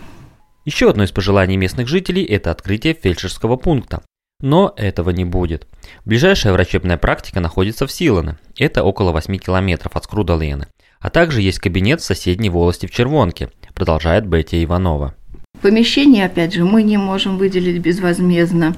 Еще 0.65 0.89
одно 0.89 1.03
из 1.03 1.11
пожеланий 1.11 1.57
местных 1.57 1.89
жителей– 1.89 2.23
это 2.25 2.53
открытие 2.53 2.95
фельдшерского 2.95 3.57
пункта. 3.57 4.03
Но 4.43 4.75
этого 4.77 5.11
не 5.11 5.25
будет. 5.25 5.67
Ближайшая 6.05 6.53
врачебная 6.53 6.99
практика 6.99 7.41
находится 7.41 7.87
в 7.87 7.93
Силане, 7.93 8.37
это 8.59 8.85
около 8.85 9.13
8 9.13 9.39
километров 9.39 9.97
от 9.97 10.05
Скрудалена. 10.05 10.67
А 11.01 11.11
также 11.11 11.41
есть 11.41 11.61
кабинет 11.61 12.01
в 12.01 12.05
соседней 12.05 12.51
волости 12.51 12.87
в 12.87 12.91
Червонке, 12.91 13.51
продолжает 13.75 14.27
Бетти 14.27 14.63
Иванова. 14.63 15.15
Помещение, 15.63 16.27
опять 16.27 16.55
же, 16.55 16.65
мы 16.65 16.83
не 16.83 16.97
можем 16.97 17.39
выделить 17.39 17.81
безвозмездно. 17.81 18.75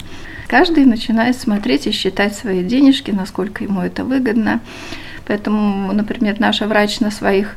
Каждый 0.49 0.85
начинает 0.85 1.37
смотреть 1.37 1.87
и 1.87 1.93
считать 1.93 2.35
свои 2.35 2.63
денежки, 2.63 3.11
насколько 3.11 3.65
ему 3.65 3.81
это 3.81 4.05
выгодно. 4.05 4.61
Поэтому, 5.27 5.93
например, 5.93 6.37
наша 6.39 6.67
врач 6.67 7.01
на 7.01 7.11
своих 7.11 7.57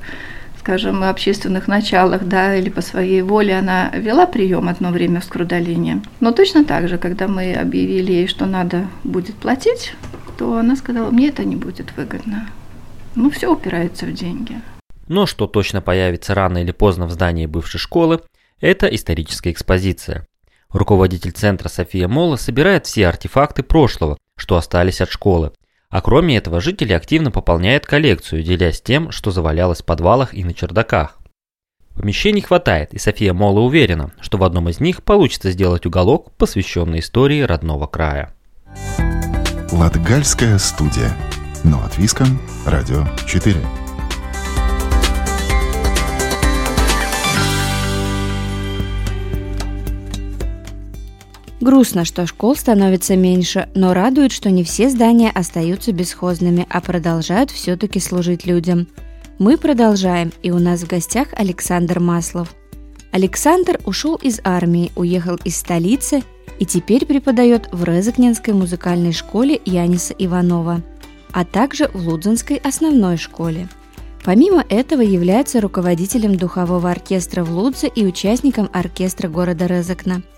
скажем, 0.68 1.02
общественных 1.02 1.70
началах, 1.70 2.26
да, 2.26 2.54
или 2.54 2.70
по 2.70 2.82
своей 2.82 3.22
воле 3.22 3.58
она 3.58 3.90
вела 3.92 4.26
прием 4.26 4.68
одно 4.68 4.92
время 4.92 5.22
в 5.22 5.24
Скрудалине. 5.24 6.02
Но 6.20 6.34
точно 6.34 6.66
так 6.66 6.90
же, 6.90 6.98
когда 6.98 7.30
мы 7.30 7.54
объявили 7.54 8.12
ей, 8.12 8.28
что 8.28 8.46
надо 8.46 8.88
будет 9.06 9.36
платить, 9.36 9.94
то 10.38 10.58
она 10.58 10.76
сказала, 10.76 11.10
мне 11.10 11.30
это 11.30 11.46
не 11.46 11.56
будет 11.56 11.96
выгодно. 11.96 12.50
Ну, 13.16 13.30
все 13.30 13.50
упирается 13.50 14.06
в 14.06 14.12
деньги. 14.12 14.60
Но 15.08 15.26
что 15.26 15.48
точно 15.48 15.82
появится 15.82 16.36
рано 16.36 16.58
или 16.58 16.72
поздно 16.72 17.08
в 17.08 17.12
здании 17.12 17.46
бывшей 17.46 17.80
школы, 17.80 18.20
это 18.60 18.88
историческая 18.88 19.52
экспозиция. 19.52 20.28
Руководитель 20.70 21.32
центра 21.32 21.70
София 21.70 22.10
Мола 22.10 22.36
собирает 22.36 22.88
все 22.88 23.08
артефакты 23.08 23.64
прошлого, 23.64 24.18
что 24.36 24.58
остались 24.58 25.00
от 25.00 25.10
школы, 25.12 25.54
а 25.90 26.02
кроме 26.02 26.38
этого, 26.38 26.62
жители 26.62 26.94
активно 26.94 27.32
пополняют 27.32 27.86
коллекцию, 27.86 28.44
делясь 28.44 28.82
тем, 28.82 29.12
что 29.12 29.32
завалялось 29.32 29.82
в 29.82 29.86
подвалах 29.86 30.34
и 30.34 30.44
на 30.44 30.54
чердаках. 30.54 31.18
Помещений 31.96 32.42
хватает, 32.42 32.94
и 32.94 33.00
София 33.00 33.34
Мола 33.34 33.62
уверена, 33.62 34.12
что 34.20 34.38
в 34.38 34.44
одном 34.44 34.70
из 34.70 34.80
них 34.80 35.04
получится 35.04 35.52
сделать 35.52 35.86
уголок, 35.86 36.32
посвященный 36.34 37.00
истории 37.00 37.42
родного 37.42 37.88
края. 37.88 38.34
Латгальская 39.72 40.58
студия. 40.60 41.12
Но 41.64 41.84
от 41.84 41.98
Виском. 41.98 42.40
Радио 42.66 43.04
4. 43.26 43.87
Грустно, 51.60 52.06
что 52.06 52.28
школ 52.28 52.56
становится 52.56 53.16
меньше, 53.16 53.68
но 53.74 53.94
радует, 53.94 54.32
что 54.32 54.52
не 54.52 54.64
все 54.64 54.90
здания 54.90 55.32
остаются 55.32 55.92
бесхозными, 55.92 56.68
а 56.70 56.82
продолжают 56.82 57.50
все-таки 57.50 58.00
служить 58.00 58.46
людям. 58.46 58.88
Мы 59.40 59.58
продолжаем, 59.58 60.32
и 60.44 60.52
у 60.52 60.60
нас 60.60 60.82
в 60.82 60.88
гостях 60.88 61.30
Александр 61.36 62.00
Маслов. 62.00 62.54
Александр 63.12 63.80
ушел 63.86 64.16
из 64.16 64.40
армии, 64.44 64.92
уехал 64.96 65.36
из 65.44 65.58
столицы 65.58 66.22
и 66.60 66.66
теперь 66.66 67.06
преподает 67.06 67.70
в 67.72 67.84
Резакненской 67.84 68.54
музыкальной 68.54 69.12
школе 69.12 69.60
Яниса 69.66 70.14
Иванова, 70.18 70.84
а 71.32 71.44
также 71.44 71.90
в 71.92 72.08
Лудзенской 72.08 72.58
основной 72.58 73.18
школе. 73.18 73.68
Помимо 74.24 74.64
этого 74.70 75.02
является 75.02 75.60
руководителем 75.62 76.36
духового 76.36 76.92
оркестра 76.92 77.44
в 77.44 77.52
Лудзе 77.52 77.88
и 77.88 78.06
участником 78.06 78.70
оркестра 78.74 79.28
города 79.28 79.66
Резакна– 79.66 80.22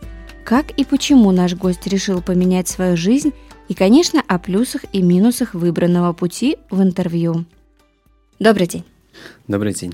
как 0.50 0.72
и 0.72 0.84
почему 0.84 1.32
наш 1.32 1.54
гость 1.54 1.86
решил 1.86 2.24
поменять 2.24 2.68
свою 2.68 2.98
жизнь 2.98 3.34
и, 3.68 3.76
конечно, 3.76 4.24
о 4.28 4.40
плюсах 4.40 4.82
и 4.92 5.04
минусах 5.04 5.54
выбранного 5.54 6.12
пути 6.12 6.58
в 6.72 6.82
интервью. 6.82 7.46
Добрый 8.40 8.66
день. 8.66 8.84
Добрый 9.48 9.76
день. 9.76 9.94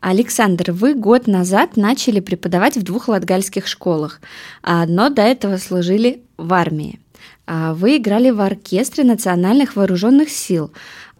Александр, 0.00 0.72
вы 0.72 0.94
год 0.94 1.26
назад 1.26 1.76
начали 1.76 2.20
преподавать 2.20 2.78
в 2.78 2.82
двух 2.82 3.08
латгальских 3.08 3.66
школах, 3.66 4.22
но 4.62 5.10
до 5.10 5.20
этого 5.20 5.58
служили 5.58 6.22
в 6.38 6.54
армии. 6.54 6.98
А 7.46 7.74
вы 7.74 7.98
играли 7.98 8.30
в 8.30 8.40
оркестре 8.40 9.04
национальных 9.04 9.76
вооруженных 9.76 10.30
сил. 10.30 10.72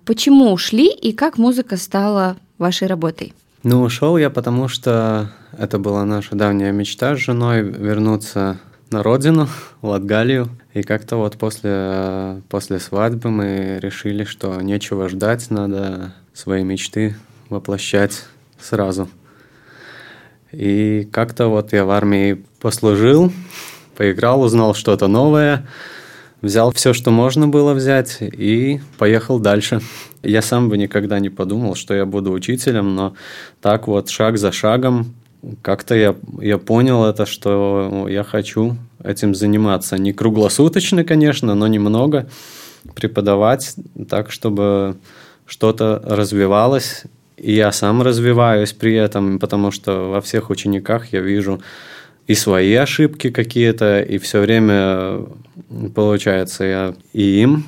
Почему 0.06 0.50
ушли 0.50 0.90
и 0.90 1.12
как 1.12 1.36
музыка 1.36 1.76
стала 1.76 2.38
вашей 2.56 2.88
работой? 2.88 3.34
Ну, 3.62 3.82
ушел 3.82 4.16
я, 4.16 4.30
потому 4.30 4.68
что 4.68 5.30
это 5.58 5.78
была 5.78 6.04
наша 6.04 6.34
давняя 6.34 6.72
мечта 6.72 7.16
с 7.16 7.18
женой 7.18 7.62
вернуться 7.62 8.58
на 8.90 9.02
родину, 9.02 9.48
Латгалию. 9.82 10.48
И 10.72 10.82
как-то 10.82 11.16
вот 11.16 11.36
после, 11.36 12.42
после 12.48 12.78
свадьбы 12.78 13.30
мы 13.30 13.78
решили, 13.80 14.24
что 14.24 14.60
нечего 14.60 15.08
ждать, 15.08 15.50
надо 15.50 16.14
свои 16.32 16.64
мечты 16.64 17.16
воплощать 17.48 18.24
сразу. 18.60 19.08
И 20.52 21.08
как-то 21.12 21.48
вот 21.48 21.72
я 21.72 21.84
в 21.84 21.90
армии 21.90 22.44
послужил, 22.60 23.32
поиграл, 23.96 24.42
узнал 24.42 24.74
что-то 24.74 25.08
новое, 25.08 25.66
взял 26.42 26.70
все, 26.72 26.92
что 26.92 27.10
можно 27.10 27.48
было 27.48 27.74
взять, 27.74 28.18
и 28.20 28.80
поехал 28.98 29.38
дальше. 29.38 29.80
Я 30.22 30.42
сам 30.42 30.68
бы 30.68 30.78
никогда 30.78 31.18
не 31.18 31.30
подумал, 31.30 31.74
что 31.74 31.94
я 31.94 32.06
буду 32.06 32.32
учителем, 32.32 32.94
но 32.94 33.14
так 33.60 33.88
вот 33.88 34.08
шаг 34.08 34.38
за 34.38 34.52
шагом 34.52 35.14
как-то 35.62 35.94
я, 35.94 36.14
я 36.40 36.58
понял 36.58 37.04
это, 37.04 37.26
что 37.26 38.06
я 38.08 38.24
хочу 38.24 38.76
этим 39.02 39.34
заниматься. 39.34 39.98
Не 39.98 40.12
круглосуточно, 40.12 41.04
конечно, 41.04 41.54
но 41.54 41.66
немного 41.66 42.26
преподавать 42.94 43.74
так, 44.08 44.30
чтобы 44.30 44.96
что-то 45.46 46.02
развивалось, 46.04 47.04
и 47.36 47.52
я 47.52 47.72
сам 47.72 48.02
развиваюсь 48.02 48.72
при 48.72 48.94
этом, 48.94 49.38
потому 49.38 49.70
что 49.70 50.10
во 50.10 50.20
всех 50.20 50.50
учениках 50.50 51.12
я 51.12 51.20
вижу 51.20 51.60
и 52.26 52.34
свои 52.34 52.74
ошибки 52.74 53.30
какие-то, 53.30 54.00
и 54.00 54.18
все 54.18 54.40
время, 54.40 55.26
получается, 55.94 56.64
я 56.64 56.94
и 57.12 57.42
им 57.42 57.64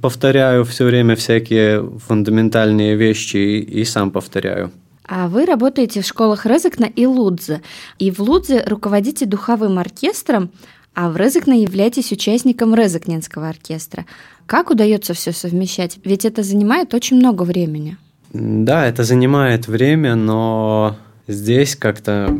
повторяю 0.00 0.64
все 0.64 0.84
время 0.84 1.16
всякие 1.16 1.82
фундаментальные 2.06 2.94
вещи, 2.94 3.36
и, 3.36 3.60
и 3.80 3.84
сам 3.84 4.10
повторяю. 4.10 4.70
А 5.08 5.28
вы 5.28 5.46
работаете 5.46 6.02
в 6.02 6.06
школах 6.06 6.46
Резекна 6.46 6.84
и 6.84 7.06
Лудзе. 7.06 7.62
И 7.98 8.10
в 8.10 8.20
Лудзе 8.20 8.64
руководите 8.66 9.24
духовым 9.24 9.78
оркестром, 9.78 10.50
а 10.94 11.10
в 11.10 11.16
Резекне 11.16 11.62
являетесь 11.62 12.10
участником 12.10 12.74
Резекненского 12.74 13.48
оркестра. 13.48 14.04
Как 14.46 14.70
удается 14.70 15.14
все 15.14 15.32
совмещать? 15.32 15.98
Ведь 16.04 16.24
это 16.24 16.42
занимает 16.42 16.94
очень 16.94 17.18
много 17.18 17.42
времени. 17.42 17.96
Да, 18.32 18.86
это 18.86 19.04
занимает 19.04 19.68
время, 19.68 20.14
но 20.14 20.96
здесь 21.28 21.76
как-то 21.76 22.36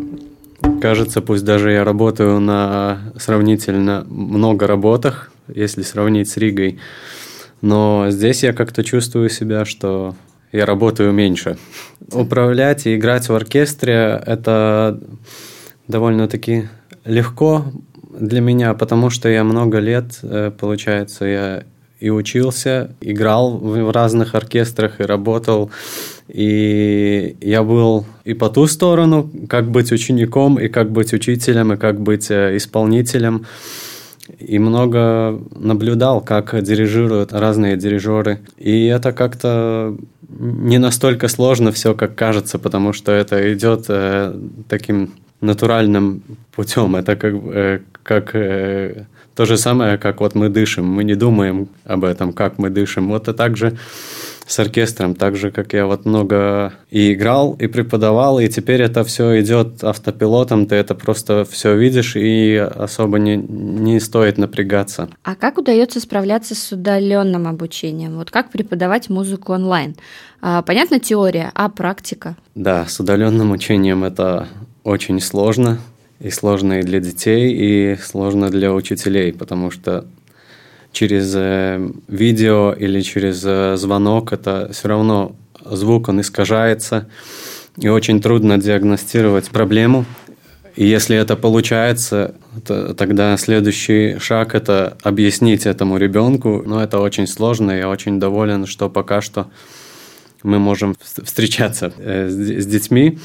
кажется, 0.80 1.22
пусть 1.22 1.44
даже 1.44 1.70
я 1.70 1.84
работаю 1.84 2.40
на 2.40 3.12
сравнительно 3.18 4.04
много 4.08 4.66
работах, 4.66 5.30
если 5.54 5.82
сравнить 5.82 6.28
с 6.28 6.36
Ригой, 6.36 6.78
но 7.60 8.06
здесь 8.10 8.42
я 8.42 8.52
как-то 8.52 8.82
чувствую 8.82 9.30
себя, 9.30 9.64
что 9.64 10.14
я 10.52 10.66
работаю 10.66 11.12
меньше. 11.12 11.58
Управлять 12.12 12.86
и 12.86 12.96
играть 12.96 13.28
в 13.28 13.34
оркестре– 13.34 14.22
это 14.26 15.00
довольно-таки 15.88 16.68
легко 17.04 17.64
для 18.18 18.40
меня, 18.40 18.74
потому 18.74 19.10
что 19.10 19.28
я 19.28 19.44
много 19.44 19.78
лет, 19.78 20.18
э, 20.22 20.50
получается, 20.50 21.24
я 21.24 21.62
и 21.98 22.10
учился, 22.10 22.90
играл 23.00 23.56
в 23.56 23.90
разных 23.90 24.34
оркестрах 24.34 25.00
и 25.00 25.04
работал. 25.04 25.70
И 26.28 27.36
я 27.40 27.62
был 27.62 28.04
и 28.24 28.34
по 28.34 28.48
ту 28.48 28.66
сторону, 28.66 29.30
как 29.48 29.70
быть 29.70 29.92
учеником, 29.92 30.58
и 30.58 30.68
как 30.68 30.90
быть 30.90 31.12
учителем, 31.12 31.72
и 31.72 31.76
как 31.76 32.00
быть 32.00 32.30
э, 32.30 32.56
исполнителем. 32.56 33.46
И 34.38 34.58
много 34.58 35.40
наблюдал, 35.54 36.20
как 36.20 36.60
дирижируют 36.62 37.32
разные 37.32 37.76
дирижеры. 37.76 38.40
И 38.58 38.86
это 38.86 39.12
как-то 39.12 39.96
не 40.28 40.78
настолько 40.78 41.28
сложно 41.28 41.70
все, 41.72 41.94
как 41.94 42.14
кажется, 42.14 42.58
потому 42.58 42.92
что 42.92 43.12
это 43.12 43.52
идет 43.52 43.86
э, 43.88 44.34
таким 44.68 45.12
натуральным 45.40 46.22
путем. 46.54 46.96
Это 46.96 47.16
как, 47.16 47.34
э, 47.34 47.80
как 48.02 48.34
э, 48.34 49.06
то 49.34 49.44
же 49.44 49.56
самое, 49.56 49.98
как 49.98 50.20
вот 50.20 50.34
мы 50.34 50.48
дышим. 50.48 50.86
Мы 50.86 51.04
не 51.04 51.14
думаем 51.14 51.68
об 51.84 52.04
этом, 52.04 52.32
как 52.32 52.58
мы 52.58 52.70
дышим. 52.70 53.08
Вот 53.08 53.28
и 53.28 53.32
так 53.32 53.56
же 53.56 53.76
с 54.46 54.58
оркестром, 54.60 55.14
так 55.14 55.36
же, 55.36 55.50
как 55.50 55.72
я 55.72 55.86
вот 55.86 56.04
много 56.04 56.72
и 56.90 57.12
играл, 57.12 57.54
и 57.54 57.66
преподавал, 57.66 58.38
и 58.38 58.48
теперь 58.48 58.80
это 58.80 59.02
все 59.04 59.40
идет 59.40 59.82
автопилотом, 59.82 60.66
ты 60.66 60.76
это 60.76 60.94
просто 60.94 61.44
все 61.44 61.76
видишь, 61.76 62.14
и 62.16 62.56
особо 62.56 63.18
не, 63.18 63.36
не 63.36 63.98
стоит 63.98 64.38
напрягаться. 64.38 65.08
А 65.24 65.34
как 65.34 65.58
удается 65.58 66.00
справляться 66.00 66.54
с 66.54 66.72
удаленным 66.72 67.48
обучением? 67.48 68.16
Вот 68.16 68.30
как 68.30 68.50
преподавать 68.50 69.08
музыку 69.08 69.52
онлайн? 69.52 69.96
А, 70.40 70.62
понятно 70.62 71.00
теория, 71.00 71.50
а 71.54 71.68
практика? 71.68 72.36
Да, 72.54 72.86
с 72.86 73.00
удаленным 73.00 73.50
учением 73.50 74.04
это 74.04 74.48
очень 74.84 75.20
сложно, 75.20 75.78
и 76.20 76.30
сложно 76.30 76.80
и 76.80 76.82
для 76.82 77.00
детей, 77.00 77.52
и 77.52 77.96
сложно 77.96 78.48
для 78.48 78.72
учителей, 78.72 79.32
потому 79.32 79.70
что 79.70 80.06
через 80.96 81.34
э, 81.36 81.90
видео 82.08 82.72
или 82.72 83.02
через 83.02 83.44
э, 83.44 83.76
звонок 83.76 84.32
это 84.32 84.70
все 84.72 84.88
равно 84.88 85.36
звук, 85.62 86.08
он 86.08 86.22
искажается, 86.22 87.06
и 87.76 87.88
очень 87.88 88.22
трудно 88.22 88.56
диагностировать 88.56 89.50
проблему. 89.50 90.06
И 90.74 90.86
если 90.86 91.14
это 91.14 91.36
получается, 91.36 92.34
то, 92.66 92.94
тогда 92.94 93.36
следующий 93.36 94.18
шаг– 94.18 94.54
это 94.54 94.96
объяснить 95.02 95.66
этому 95.66 95.98
ребенку. 95.98 96.62
Но 96.64 96.82
это 96.82 96.98
очень 97.00 97.26
сложно, 97.26 97.72
я 97.72 97.90
очень 97.90 98.18
доволен, 98.18 98.64
что 98.64 98.88
пока 98.88 99.20
что 99.20 99.48
мы 100.42 100.58
можем 100.58 100.96
встречаться 100.98 101.92
э, 101.98 102.28
с 102.30 102.66
детьми 102.66 103.18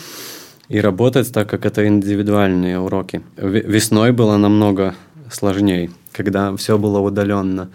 и 0.67 0.81
работать, 0.81 1.31
так 1.31 1.49
как 1.49 1.65
это 1.65 1.87
индивидуальные 1.87 2.79
уроки. 2.79 3.21
Весной 3.37 4.11
было 4.11 4.35
намного 4.35 4.93
сложнее, 5.29 5.89
когда 6.11 6.55
все 6.55 6.77
было 6.77 6.99
удаленно. 6.99 7.69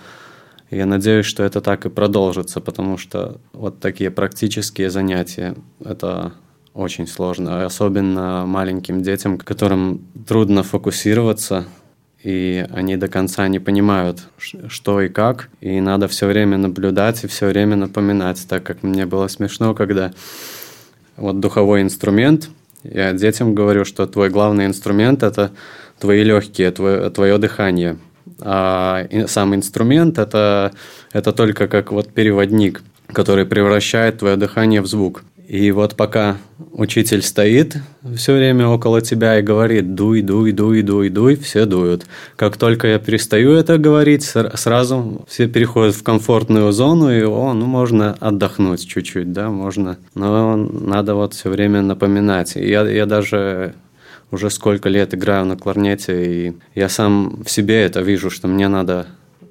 Я 0.70 0.86
надеюсь, 0.86 1.26
что 1.26 1.44
это 1.44 1.60
так 1.60 1.86
и 1.86 1.90
продолжится, 1.90 2.60
потому 2.60 2.98
что 2.98 3.40
вот 3.52 3.80
такие 3.80 4.10
практические 4.10 4.90
занятия– 4.90 5.54
это 5.84 6.32
очень 6.74 7.06
сложно, 7.06 7.64
особенно 7.64 8.44
маленьким 8.46 9.00
детям, 9.00 9.38
которым 9.38 10.04
трудно 10.26 10.62
фокусироваться, 10.62 11.64
и 12.22 12.66
они 12.70 12.96
до 12.96 13.08
конца 13.08 13.46
не 13.48 13.60
понимают, 13.60 14.28
что 14.68 15.00
и 15.00 15.08
как, 15.08 15.48
и 15.60 15.80
надо 15.80 16.08
все 16.08 16.26
время 16.26 16.58
наблюдать 16.58 17.22
и 17.22 17.28
все 17.28 17.46
время 17.46 17.76
напоминать, 17.76 18.44
так 18.48 18.64
как 18.64 18.82
мне 18.82 19.06
было 19.06 19.28
смешно, 19.28 19.74
когда 19.74 20.12
вот 21.16 21.40
духовой 21.40 21.82
инструмент– 21.82 22.50
я 22.92 23.12
детям 23.12 23.54
говорю, 23.54 23.84
что 23.84 24.06
твой 24.06 24.30
главный 24.30 24.66
инструмент– 24.66 25.22
это 25.24 25.50
твои 25.98 26.22
легкие, 26.22 26.70
твое, 26.70 27.10
твое 27.10 27.38
дыхание. 27.38 27.98
А 28.40 29.06
сам 29.26 29.54
инструмент 29.54 30.18
это,– 30.18 30.72
это 31.12 31.32
только 31.32 31.68
как 31.68 31.92
вот 31.92 32.12
переводник, 32.12 32.82
который 33.12 33.46
превращает 33.46 34.18
твое 34.18 34.36
дыхание 34.36 34.82
в 34.82 34.86
звук. 34.86 35.22
И 35.48 35.70
вот 35.70 35.94
пока 35.94 36.38
учитель 36.72 37.22
стоит 37.22 37.76
все 38.16 38.34
время 38.34 38.66
около 38.66 39.00
тебя 39.00 39.38
и 39.38 39.42
говорит 39.42 39.94
«дуй, 39.94 40.20
дуй, 40.20 40.50
дуй, 40.50 40.82
дуй, 40.82 41.08
дуй», 41.08 41.36
все 41.36 41.66
дуют. 41.66 42.04
Как 42.34 42.56
только 42.56 42.88
я 42.88 42.98
перестаю 42.98 43.52
это 43.52 43.78
говорить, 43.78 44.24
сразу 44.24 45.24
все 45.28 45.46
переходят 45.46 45.94
в 45.94 46.02
комфортную 46.02 46.72
зону, 46.72 47.12
и 47.12 47.22
о, 47.22 47.52
ну 47.52 47.64
можно 47.66 48.16
отдохнуть 48.18 48.88
чуть-чуть, 48.88 49.32
да, 49.32 49.48
можно. 49.48 49.98
Но 50.14 50.56
надо 50.56 51.14
вот 51.14 51.34
все 51.34 51.48
время 51.48 51.80
напоминать. 51.80 52.56
Я, 52.56 52.82
я 52.88 53.06
даже 53.06 53.74
уже 54.36 54.50
сколько 54.50 54.88
лет 54.88 55.14
играю 55.14 55.44
на 55.46 55.56
кларнете, 55.56 56.12
и 56.24 56.56
я 56.74 56.88
сам 56.88 57.42
в 57.42 57.50
себе 57.50 57.82
это 57.82 58.02
вижу, 58.02 58.30
что 58.30 58.48
мне 58.48 58.68
надо 58.68 59.06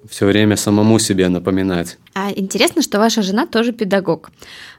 все 0.10 0.26
время 0.26 0.56
самому 0.56 1.00
себе 1.00 1.28
напоминать. 1.30 1.98
А 2.14 2.32
интересно, 2.32 2.82
что 2.82 3.00
ваша 3.00 3.22
жена 3.22 3.46
тоже 3.46 3.74
педагог. 3.74 4.32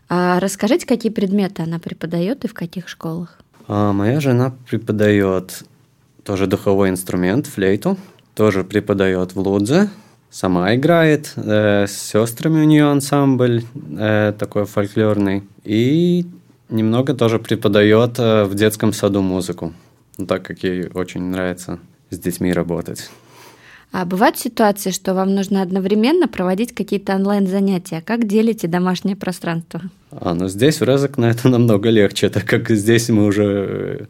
А 0.09 0.39
расскажите, 0.41 0.87
какие 0.87 1.13
предметы 1.13 1.63
она 1.63 1.79
преподает 1.79 2.45
и 2.45 2.49
в 2.49 2.55
каких 2.55 2.89
школах? 2.89 3.39
А 3.69 3.93
моя 3.93 4.21
жена 4.21 4.55
преподает 4.71 5.65
тоже 6.25 6.47
духовой 6.47 6.91
инструмент, 6.91 7.47
флейту, 7.47 7.97
тоже 8.35 8.63
преподает 8.63 9.35
в 9.35 9.41
Лудзе, 9.41 9.91
сама 10.31 10.75
играет, 10.75 11.33
э, 11.37 11.87
с 11.87 11.93
сестрами 11.93 12.61
у 12.61 12.65
нее 12.65 12.85
ансамбль 12.85 13.65
э, 13.99 14.33
такой 14.39 14.65
фольклорный, 14.65 15.43
и 15.65 16.27
немного 16.69 17.15
тоже 17.15 17.39
преподает 17.39 18.19
э, 18.19 18.45
в 18.45 18.55
детском 18.55 18.93
саду 18.93 19.23
музыку, 19.23 19.73
ну, 20.19 20.27
так 20.27 20.43
как 20.43 20.63
ей 20.63 20.89
очень 20.95 21.23
нравится 21.23 21.79
с 22.11 22.19
детьми 22.19 22.53
работать. 22.53 23.11
А 23.93 24.05
бывают 24.05 24.39
ситуации, 24.39 24.91
что 24.91 25.15
вам 25.15 25.35
нужно 25.35 25.63
одновременно 25.63 26.29
проводить 26.29 26.75
какие-то 26.75 27.15
онлайн-занятия. 27.15 28.03
Как 28.05 28.27
делите 28.27 28.67
домашнее 28.67 29.17
пространство? 29.17 29.81
А, 30.11 30.35
ну 30.35 30.49
здесь 30.49 30.81
в 30.81 30.85
Резок 30.85 31.19
на 31.19 31.27
это 31.27 31.49
намного 31.49 31.89
легче, 31.91 32.29
так 32.29 32.45
как 32.45 32.69
здесь 32.71 33.09
мы 33.09 33.25
уже 33.25 33.45
э, 33.45 34.05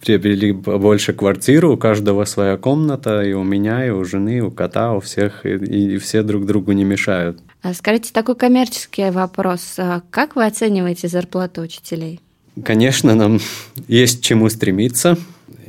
приобрели 0.00 0.52
больше 0.52 1.14
квартиру, 1.14 1.74
у 1.74 1.76
каждого 1.76 2.24
своя 2.26 2.56
комната, 2.56 3.22
и 3.22 3.32
у 3.32 3.42
меня, 3.42 3.86
и 3.86 3.90
у 3.90 4.04
жены, 4.04 4.38
и 4.38 4.40
у 4.40 4.50
кота, 4.50 4.92
у 4.92 5.00
всех, 5.00 5.46
и, 5.46 5.54
и 5.54 5.98
все 5.98 6.22
друг 6.22 6.44
другу 6.46 6.72
не 6.72 6.84
мешают. 6.84 7.38
А 7.62 7.72
скажите, 7.72 8.12
такой 8.12 8.36
коммерческий 8.36 9.10
вопрос. 9.10 9.74
А 9.78 10.02
как 10.10 10.36
вы 10.36 10.44
оцениваете 10.44 11.08
зарплату 11.08 11.62
учителей? 11.62 12.20
конечно, 12.62 13.14
нам 13.14 13.40
есть 13.88 14.22
чему 14.22 14.48
стремиться. 14.48 15.16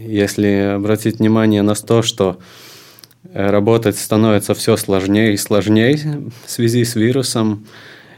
Если 0.06 0.76
обратить 0.76 1.20
внимание 1.20 1.62
на 1.62 1.76
то, 1.76 2.02
что 2.02 2.40
э, 3.24 3.50
работать 3.50 3.98
становится 3.98 4.54
все 4.54 4.78
сложнее 4.78 5.34
и 5.34 5.38
сложнее 5.38 6.30
в 6.46 6.50
связи 6.52 6.86
с 6.86 6.96
вирусом, 6.96 7.66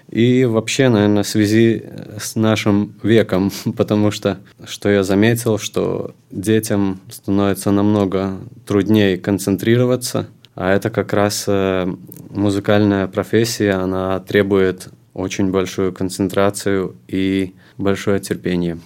и 0.10 0.45
вообще, 0.45 0.89
наверное, 0.89 1.23
в 1.23 1.28
связи 1.28 1.84
с 2.17 2.36
нашим 2.36 2.93
веком, 3.04 3.52
потому 3.78 4.12
что, 4.12 4.39
что 4.65 4.89
я 4.89 5.04
заметил, 5.04 5.58
что 5.58 6.13
детям 6.32 7.00
становится 7.10 7.71
намного 7.71 8.38
труднее 8.65 9.17
концентрироваться, 9.17 10.28
а 10.56 10.73
это 10.73 10.89
как 10.89 11.13
раз 11.13 11.45
э, 11.47 11.88
музыкальная 12.30 13.08
профессия, 13.08 13.73
она 13.73 14.19
требует 14.19 14.89
очень 15.13 15.52
большую 15.52 15.93
концентрацию 15.93 16.95
и 17.08 17.54
большое 17.78 18.19
терпение. 18.19 18.80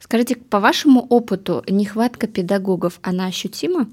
Скажите, 0.00 0.36
по 0.36 0.60
вашему 0.60 1.00
опыту, 1.00 1.62
нехватка 1.68 2.26
педагогов, 2.26 2.98
она 3.02 3.26
ощутима? 3.26 3.86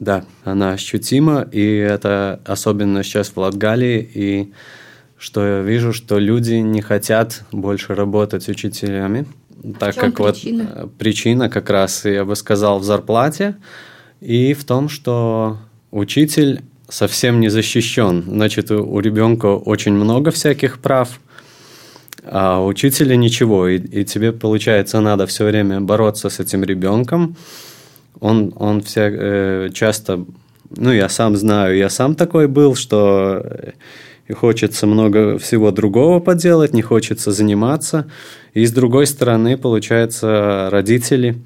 Да, 0.00 0.24
она 0.44 0.72
ощутима, 0.72 1.46
и 1.52 1.62
это 1.76 2.40
особенно 2.44 3.04
сейчас 3.04 3.28
в 3.28 3.36
Латгалии, 3.36 4.10
и 4.14 4.52
что 5.16 5.46
я 5.46 5.60
вижу, 5.60 5.92
что 5.92 6.18
люди 6.18 6.54
не 6.54 6.80
хотят 6.80 7.44
больше 7.52 7.94
работать 7.94 8.48
учителями, 8.48 9.26
так 9.78 9.94
как 9.94 10.16
причина? 10.16 10.64
вот 10.74 10.84
э, 10.84 10.88
причина 10.98 11.48
как 11.48 11.70
раз, 11.70 12.04
я 12.04 12.24
бы 12.24 12.34
сказал, 12.34 12.80
в 12.80 12.84
зарплате 12.84 13.54
и 14.20 14.54
в 14.54 14.64
том, 14.64 14.88
что 14.88 15.58
учитель 15.92 16.62
совсем 16.88 17.38
не 17.38 17.48
защищен. 17.48 18.24
Значит, 18.26 18.70
у 18.70 18.98
ребенка 18.98 19.46
очень 19.46 19.92
много 19.92 20.30
всяких 20.30 20.80
прав, 20.80 21.20
а 22.24 22.64
учителя 22.64 23.16
ничего. 23.16 23.68
И, 23.68 23.78
и 23.78 24.04
тебе, 24.04 24.32
получается, 24.32 25.00
надо 25.00 25.26
все 25.26 25.44
время 25.44 25.80
бороться 25.80 26.30
с 26.30 26.40
этим 26.40 26.64
ребенком. 26.64 27.36
Он, 28.20 28.52
он 28.56 28.82
вся, 28.82 29.08
э, 29.10 29.70
часто, 29.74 30.24
ну, 30.70 30.92
я 30.92 31.08
сам 31.08 31.36
знаю, 31.36 31.76
я 31.76 31.90
сам 31.90 32.14
такой 32.14 32.46
был, 32.46 32.76
что 32.76 33.44
и 34.28 34.32
хочется 34.34 34.86
много 34.86 35.38
всего 35.38 35.70
другого 35.72 36.20
поделать, 36.20 36.72
не 36.72 36.82
хочется 36.82 37.32
заниматься. 37.32 38.06
И 38.54 38.64
с 38.64 38.72
другой 38.72 39.06
стороны, 39.06 39.58
получается, 39.58 40.68
родители, 40.70 41.42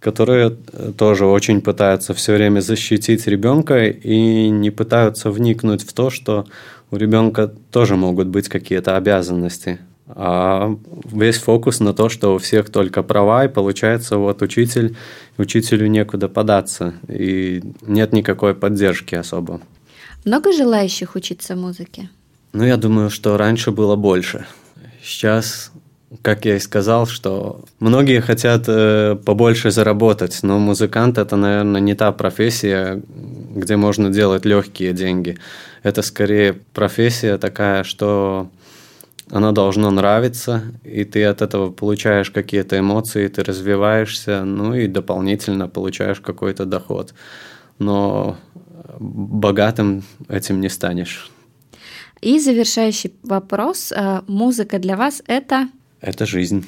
которые 0.00 0.56
тоже 0.96 1.26
очень 1.26 1.60
пытаются 1.60 2.14
все 2.14 2.34
время 2.34 2.60
защитить 2.60 3.26
ребенка 3.26 3.86
и 3.86 4.48
не 4.48 4.70
пытаются 4.70 5.30
вникнуть 5.30 5.82
в 5.82 5.92
то, 5.92 6.10
что 6.10 6.46
у 6.90 6.96
ребенка 6.96 7.52
тоже 7.70 7.96
могут 7.96 8.28
быть 8.28 8.48
какие-то 8.48 8.96
обязанности. 8.96 9.78
А 10.08 10.74
весь 11.04 11.36
фокус 11.36 11.80
на 11.80 11.92
то, 11.92 12.08
что 12.08 12.34
у 12.34 12.38
всех 12.38 12.70
только 12.70 13.02
права, 13.02 13.44
и 13.44 13.48
получается, 13.48 14.16
вот 14.16 14.40
учитель, 14.40 14.96
учителю 15.36 15.86
некуда 15.86 16.28
податься, 16.28 16.94
и 17.08 17.62
нет 17.82 18.12
никакой 18.12 18.54
поддержки 18.54 19.14
особо. 19.14 19.60
Много 20.24 20.52
желающих 20.52 21.14
учиться 21.14 21.56
музыке? 21.56 22.08
Ну, 22.54 22.64
я 22.64 22.78
думаю, 22.78 23.10
что 23.10 23.36
раньше 23.36 23.70
было 23.70 23.96
больше. 23.96 24.46
Сейчас, 25.02 25.70
как 26.22 26.46
я 26.46 26.56
и 26.56 26.60
сказал, 26.60 27.06
что 27.06 27.64
многие 27.78 28.20
хотят 28.20 28.64
э, 28.66 29.16
побольше 29.24 29.70
заработать, 29.70 30.38
но 30.42 30.58
музыкант 30.58 31.18
это, 31.18 31.36
наверное, 31.36 31.82
не 31.82 31.94
та 31.94 32.12
профессия, 32.12 33.02
где 33.54 33.76
можно 33.76 34.08
делать 34.08 34.46
легкие 34.46 34.94
деньги. 34.94 35.38
Это 35.82 36.02
скорее 36.02 36.54
профессия 36.74 37.38
такая, 37.38 37.84
что 37.84 38.50
она 39.30 39.52
должна 39.52 39.90
нравиться, 39.90 40.62
и 40.84 41.04
ты 41.04 41.24
от 41.24 41.42
этого 41.42 41.70
получаешь 41.70 42.30
какие-то 42.30 42.78
эмоции, 42.78 43.28
ты 43.28 43.44
развиваешься, 43.44 44.44
ну 44.44 44.74
и 44.74 44.86
дополнительно 44.86 45.68
получаешь 45.68 46.20
какой-то 46.20 46.64
доход. 46.64 47.14
Но 47.78 48.36
богатым 48.98 50.02
этим 50.28 50.60
не 50.60 50.68
станешь. 50.68 51.30
И 52.20 52.40
завершающий 52.40 53.12
вопрос. 53.22 53.92
Э, 53.92 54.22
музыка 54.26 54.78
для 54.78 54.96
вас 54.96 55.22
это? 55.26 55.68
Это 56.00 56.26
жизнь. 56.26 56.66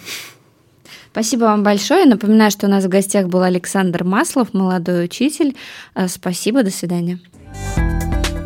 Спасибо 1.10 1.44
вам 1.44 1.64
большое. 1.64 2.04
Напоминаю, 2.04 2.52
что 2.52 2.66
у 2.66 2.70
нас 2.70 2.84
в 2.84 2.88
гостях 2.88 3.26
был 3.26 3.42
Александр 3.42 4.04
Маслов, 4.04 4.54
молодой 4.54 5.06
учитель. 5.06 5.56
Э, 5.94 6.06
спасибо, 6.06 6.62
до 6.62 6.70
свидания. 6.70 7.18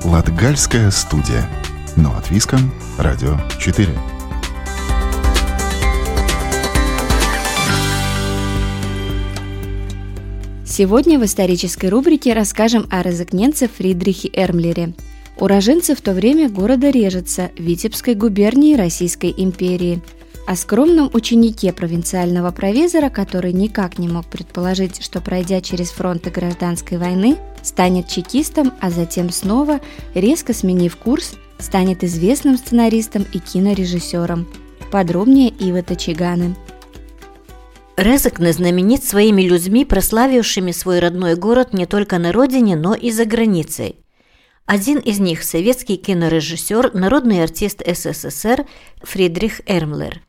Латгальская 0.04 0.90
студия. 0.90 1.48
Но 1.96 2.14
от 2.14 2.30
Виском. 2.30 2.70
Радио 2.98 3.38
4. 3.58 3.88
Сегодня 10.66 11.18
в 11.18 11.24
исторической 11.24 11.86
рубрике 11.86 12.34
расскажем 12.34 12.86
о 12.90 13.02
розыкненце 13.02 13.66
Фридрихе 13.66 14.28
Эрмлере. 14.34 14.92
Уроженце 15.38 15.94
в 15.94 16.02
то 16.02 16.12
время 16.12 16.50
города 16.50 16.90
Режица, 16.90 17.50
Витебской 17.56 18.14
губернии 18.14 18.76
Российской 18.76 19.32
империи. 19.34 20.02
О 20.46 20.56
скромном 20.56 21.08
ученике 21.14 21.72
провинциального 21.72 22.50
провизора, 22.50 23.08
который 23.08 23.54
никак 23.54 23.98
не 23.98 24.08
мог 24.08 24.26
предположить, 24.26 25.02
что 25.02 25.22
пройдя 25.22 25.62
через 25.62 25.90
фронты 25.90 26.28
гражданской 26.30 26.98
войны, 26.98 27.38
станет 27.62 28.08
чекистом, 28.08 28.74
а 28.78 28.90
затем 28.90 29.30
снова, 29.30 29.80
резко 30.14 30.52
сменив 30.52 30.96
курс, 30.98 31.36
станет 31.58 32.04
известным 32.04 32.58
сценаристом 32.58 33.24
и 33.32 33.38
кинорежиссером. 33.38 34.46
Подробнее 34.90 35.48
Ива 35.48 35.82
Тачиганы. 35.82 36.54
Резекне 37.96 38.52
знаменит 38.52 39.02
своими 39.02 39.42
людьми, 39.42 39.86
прославившими 39.86 40.72
свой 40.72 40.98
родной 40.98 41.36
город 41.36 41.72
не 41.72 41.86
только 41.86 42.18
на 42.18 42.32
родине, 42.32 42.76
но 42.76 42.94
и 42.94 43.10
за 43.10 43.24
границей. 43.24 43.96
Один 44.66 44.98
из 44.98 45.20
них– 45.20 45.42
советский 45.44 45.96
кинорежиссер, 45.96 46.92
народный 46.92 47.42
артист 47.42 47.82
СССР 47.86 48.66
Фридрих 49.02 49.62
Эрмлер. 49.66 50.20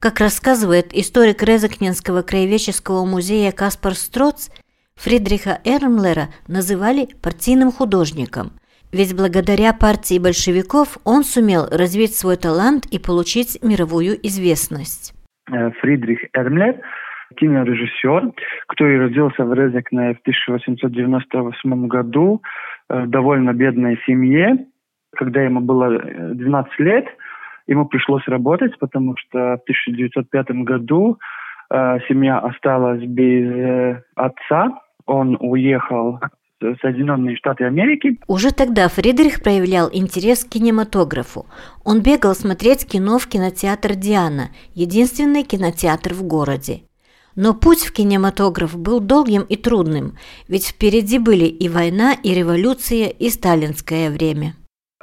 Как 0.00 0.20
рассказывает 0.20 0.94
историк 0.94 1.42
Резекненского 1.42 2.22
краеведческого 2.22 3.04
музея 3.04 3.50
Каспар 3.50 3.94
Строц, 3.94 4.48
Фридриха 4.94 5.58
Эрмлера 5.64 6.28
называли 6.46 7.08
партийным 7.20 7.72
художником, 7.72 8.52
ведь 8.92 9.16
благодаря 9.16 9.72
партии 9.72 10.20
большевиков 10.20 10.98
он 11.04 11.24
сумел 11.24 11.66
развить 11.68 12.14
свой 12.14 12.36
талант 12.36 12.86
и 12.86 13.00
получить 13.00 13.58
мировую 13.60 14.14
известность. 14.24 15.14
Э, 15.50 15.72
Фридрих 15.80 16.20
Эрмлер, 16.32 16.80
кинорежиссер, 17.34 18.30
который 18.68 19.00
родился 19.00 19.44
в 19.44 19.52
Резекне 19.52 20.14
в 20.14 20.20
1898 20.20 21.88
году 21.88 22.40
э, 22.88 23.02
в 23.02 23.10
довольно 23.10 23.52
бедной 23.52 24.00
семье. 24.06 24.64
Когда 25.16 25.42
ему 25.42 25.58
было 25.58 25.98
12 26.34 26.72
э, 26.78 26.82
лет, 26.84 27.06
ему 27.68 27.86
пришлось 27.86 28.26
работать, 28.26 28.76
потому 28.78 29.14
что 29.16 29.38
в 29.38 29.62
1905 29.62 30.50
году 30.64 31.18
семья 31.70 32.38
осталась 32.38 33.02
без 33.02 34.02
отца. 34.16 34.80
Он 35.06 35.36
уехал 35.40 36.18
Соединенные 36.80 37.36
Штаты 37.36 37.64
Америки. 37.64 38.18
Уже 38.26 38.52
тогда 38.52 38.88
Фридрих 38.88 39.42
проявлял 39.42 39.88
интерес 39.92 40.44
к 40.44 40.50
кинематографу. 40.50 41.46
Он 41.84 42.02
бегал 42.02 42.34
смотреть 42.34 42.86
кино 42.86 43.18
в 43.18 43.28
кинотеатр 43.28 43.94
«Диана», 43.94 44.48
единственный 44.74 45.44
кинотеатр 45.44 46.14
в 46.14 46.26
городе. 46.26 46.82
Но 47.36 47.54
путь 47.54 47.84
в 47.84 47.92
кинематограф 47.92 48.76
был 48.76 48.98
долгим 49.00 49.42
и 49.42 49.56
трудным, 49.56 50.14
ведь 50.48 50.66
впереди 50.66 51.20
были 51.20 51.44
и 51.44 51.68
война, 51.68 52.12
и 52.12 52.34
революция, 52.34 53.08
и 53.08 53.28
сталинское 53.28 54.10
время. 54.10 54.54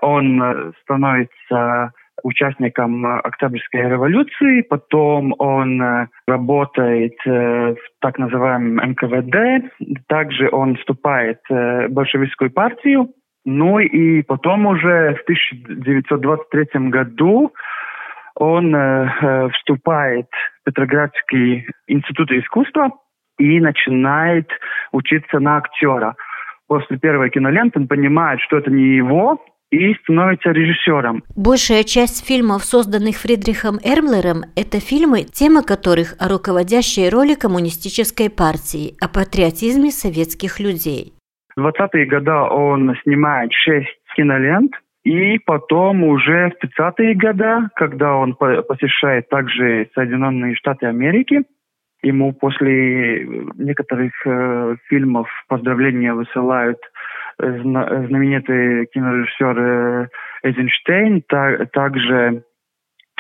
Он 0.02 0.42
э, 0.44 0.74
становится 0.84 1.94
участником 2.26 3.06
э, 3.06 3.20
Октябрьской 3.20 3.82
революции, 3.82 4.62
потом 4.64 5.36
он 5.38 5.82
э, 5.82 6.08
работает 6.28 7.14
э, 7.26 7.76
в 7.76 8.02
так 8.02 8.18
называемом 8.18 8.78
НКВД, 8.92 9.72
также 10.08 10.50
он 10.52 10.76
вступает 10.76 11.40
в 11.48 11.88
большевистскую 11.90 12.52
партию, 12.52 13.10
ну 13.46 13.80
и 13.80 14.24
потом 14.24 14.66
уже 14.66 15.16
в 15.16 15.22
1923 15.22 16.90
году 16.90 17.54
он 18.38 18.76
вступает 19.54 20.28
в 20.62 20.66
Петроградский 20.66 21.68
институт 21.88 22.32
искусства 22.32 22.90
и 23.38 23.60
начинает 23.62 24.50
учиться 24.92 25.40
на 25.40 25.58
актера. 25.58 26.16
После 26.68 26.98
первой 26.98 27.30
киноленты 27.30 27.80
он 27.80 27.88
понимает, 27.88 28.42
что 28.42 28.58
это 28.58 28.72
не 28.72 28.96
его, 28.96 29.40
и 29.72 29.94
становится 30.04 30.52
режиссером. 30.52 31.24
Большая 31.36 31.84
часть 31.84 32.26
фильмов, 32.26 32.64
созданных 32.64 33.18
Фридрихом 33.18 33.78
Эрмлером, 33.84 34.44
это 34.56 34.80
фильмы, 34.80 35.24
тема 35.24 35.64
которых 35.64 36.16
о 36.20 36.30
руководящей 36.30 37.10
роли 37.10 37.36
коммунистической 37.36 38.30
партии, 38.30 38.96
о 39.02 39.08
патриотизме 39.08 39.92
советских 39.92 40.60
людей. 40.60 41.14
В 41.56 41.62
20-е 41.62 42.06
годы 42.06 42.32
он 42.32 42.96
снимает 43.04 43.52
шесть 43.54 43.98
кинолент. 44.16 44.72
И 45.04 45.38
потом 45.46 46.04
уже 46.04 46.50
в 46.50 46.66
30-е 46.66 47.14
годы, 47.14 47.70
когда 47.76 48.16
он 48.16 48.34
посещает 48.34 49.30
также 49.30 49.88
Соединенные 49.94 50.56
Штаты 50.56 50.88
Америки, 50.88 51.44
ему 52.02 52.34
после 52.34 53.24
некоторых 53.56 54.14
э, 54.26 54.76
фильмов 54.90 55.28
поздравления 55.48 56.14
высылают 56.14 56.80
знаменитый 57.38 58.86
кинорежиссер 58.88 59.60
э, 59.60 60.08
Эйзенштейн, 60.44 61.24
та, 61.28 61.66
также 61.74 62.44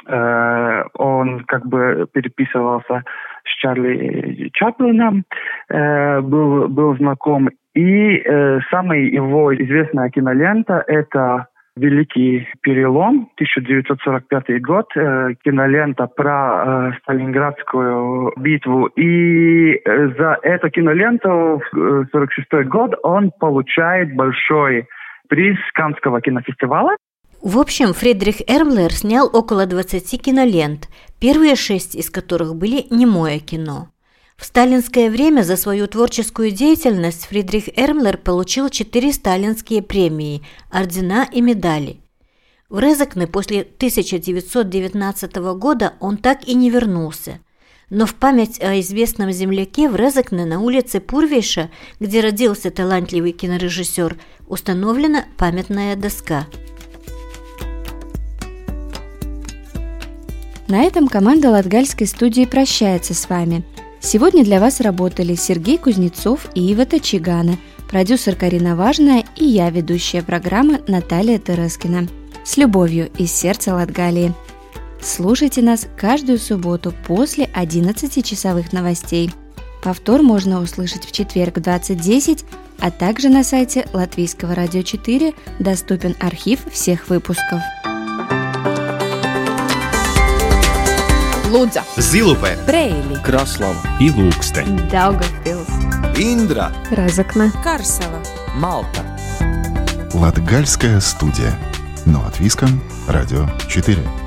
э, 0.07 0.83
он 0.93 1.43
как 1.45 1.65
бы 1.65 2.07
переписывался 2.13 3.03
с 3.43 3.61
Чарли 3.61 4.49
Чаплином, 4.53 5.23
э, 5.69 6.21
был, 6.21 6.67
был 6.67 6.95
знаком. 6.97 7.49
И 7.73 8.17
э, 8.17 8.59
самая 8.71 8.99
его 8.99 9.53
известная 9.55 10.09
кинолента– 10.09 10.83
это 10.87 11.47
Великий 11.77 12.47
перелом, 12.61 13.29
1945 13.35 14.61
год, 14.61 14.85
э, 14.95 15.33
кинолента 15.43 16.07
про 16.07 16.91
э, 16.91 16.91
Сталинградскую 17.01 18.31
битву. 18.37 18.85
И 18.95 19.73
э, 19.73 20.07
за 20.17 20.37
эту 20.41 20.69
киноленту 20.69 21.61
в 21.73 21.75
1946 21.75 22.47
э, 22.51 22.63
год 22.63 22.93
он 23.03 23.31
получает 23.39 24.15
большой 24.15 24.87
приз 25.27 25.57
Канского 25.73 26.21
кинофестиваля. 26.21 26.95
В 27.41 27.59
общем, 27.59 27.93
Фридрих 27.93 28.35
Эрмлер 28.47 28.91
снял 28.91 29.27
около 29.31 29.65
20 29.65 30.21
кинолент, 30.21 30.87
первые 31.19 31.55
шесть 31.55 31.95
из 31.95 32.09
которых 32.09 32.55
были 32.55 32.85
немое 32.89 33.39
кино. 33.39 33.89
В 34.37 34.43
сталинское 34.43 35.09
время 35.09 35.43
за 35.43 35.55
свою 35.55 35.87
творческую 35.87 36.51
деятельность 36.51 37.25
Фридрих 37.27 37.69
Эрмлер 37.77 38.17
получил 38.17 38.69
четыре 38.69 39.13
сталинские 39.13 39.81
премии, 39.81 40.43
ордена 40.69 41.27
и 41.31 41.41
медали. 41.41 42.01
В 42.67 42.79
Резакне 42.79 43.27
после 43.27 43.61
1919 43.61 45.35
года 45.57 45.93
он 46.01 46.17
так 46.17 46.45
и 46.47 46.53
не 46.53 46.69
вернулся. 46.69 47.39
Но 47.89 48.05
в 48.05 48.15
память 48.15 48.59
о 48.61 48.77
известном 48.79 49.31
земляке 49.31 49.87
в 49.87 49.95
Резакне 49.95 50.45
на 50.45 50.59
улице 50.59 50.99
Пурвейша, 50.99 51.69
где 51.99 52.19
родился 52.19 52.71
талантливый 52.71 53.31
кинорежиссер, 53.31 54.17
установлена 54.47 55.25
памятная 55.37 55.95
доска. 55.95 56.47
На 60.67 60.83
этом 60.83 61.07
команда 61.07 61.51
Латгальской 61.51 62.07
студии 62.07 62.45
прощается 62.45 63.13
с 63.13 63.29
вами– 63.29 63.63
Сегодня 63.99 64.43
для 64.43 64.59
вас 64.59 64.81
работали 64.81 65.35
Сергей 65.35 65.77
Кузнецов 65.77 66.47
и 66.53 66.61
Ива 66.61 66.85
Тачигана, 66.85 67.57
продюсер 67.89 68.35
Карина 68.35 68.75
Важная 68.75 69.25
и 69.35 69.45
я, 69.45 69.69
ведущая 69.69 70.21
программы 70.21 70.81
Наталья 70.87 71.39
Терескина. 71.39 72.07
С 72.43 72.57
любовью 72.57 73.09
из 73.17 73.31
сердца 73.31 73.73
Латгалии. 73.73 74.33
Слушайте 75.01 75.61
нас 75.61 75.87
каждую 75.97 76.37
субботу 76.39 76.93
после 77.07 77.45
11-часовых 77.45 78.71
новостей. 78.73 79.31
Повтор 79.83 80.21
можно 80.21 80.61
услышать 80.61 81.05
в 81.05 81.11
четверг 81.11 81.57
в 81.57 81.61
20.10, 81.61 82.43
а 82.79 82.91
также 82.91 83.29
на 83.29 83.43
сайте 83.43 83.87
Латвийского 83.93 84.55
радио 84.55 84.81
4 84.81 85.33
доступен 85.59 86.15
архив 86.19 86.59
всех 86.71 87.07
выпусков. 87.09 87.61
Зилупе, 91.97 92.57
Брейли, 92.67 93.15
Краслава. 93.23 93.79
И 94.01 94.09
Ilūksteņa, 94.09 94.89
Daugavpils, 94.91 95.69
Индра, 96.19 96.67
Разокна, 96.91 97.47
Карсела, 97.63 98.19
Малта. 98.57 99.05
Латгальская 100.13 100.99
студия. 100.99 101.57
Но 102.05 102.19
от 102.27 102.39
Виском, 102.39 102.81
Радио 103.07 103.47
4. 103.69 104.24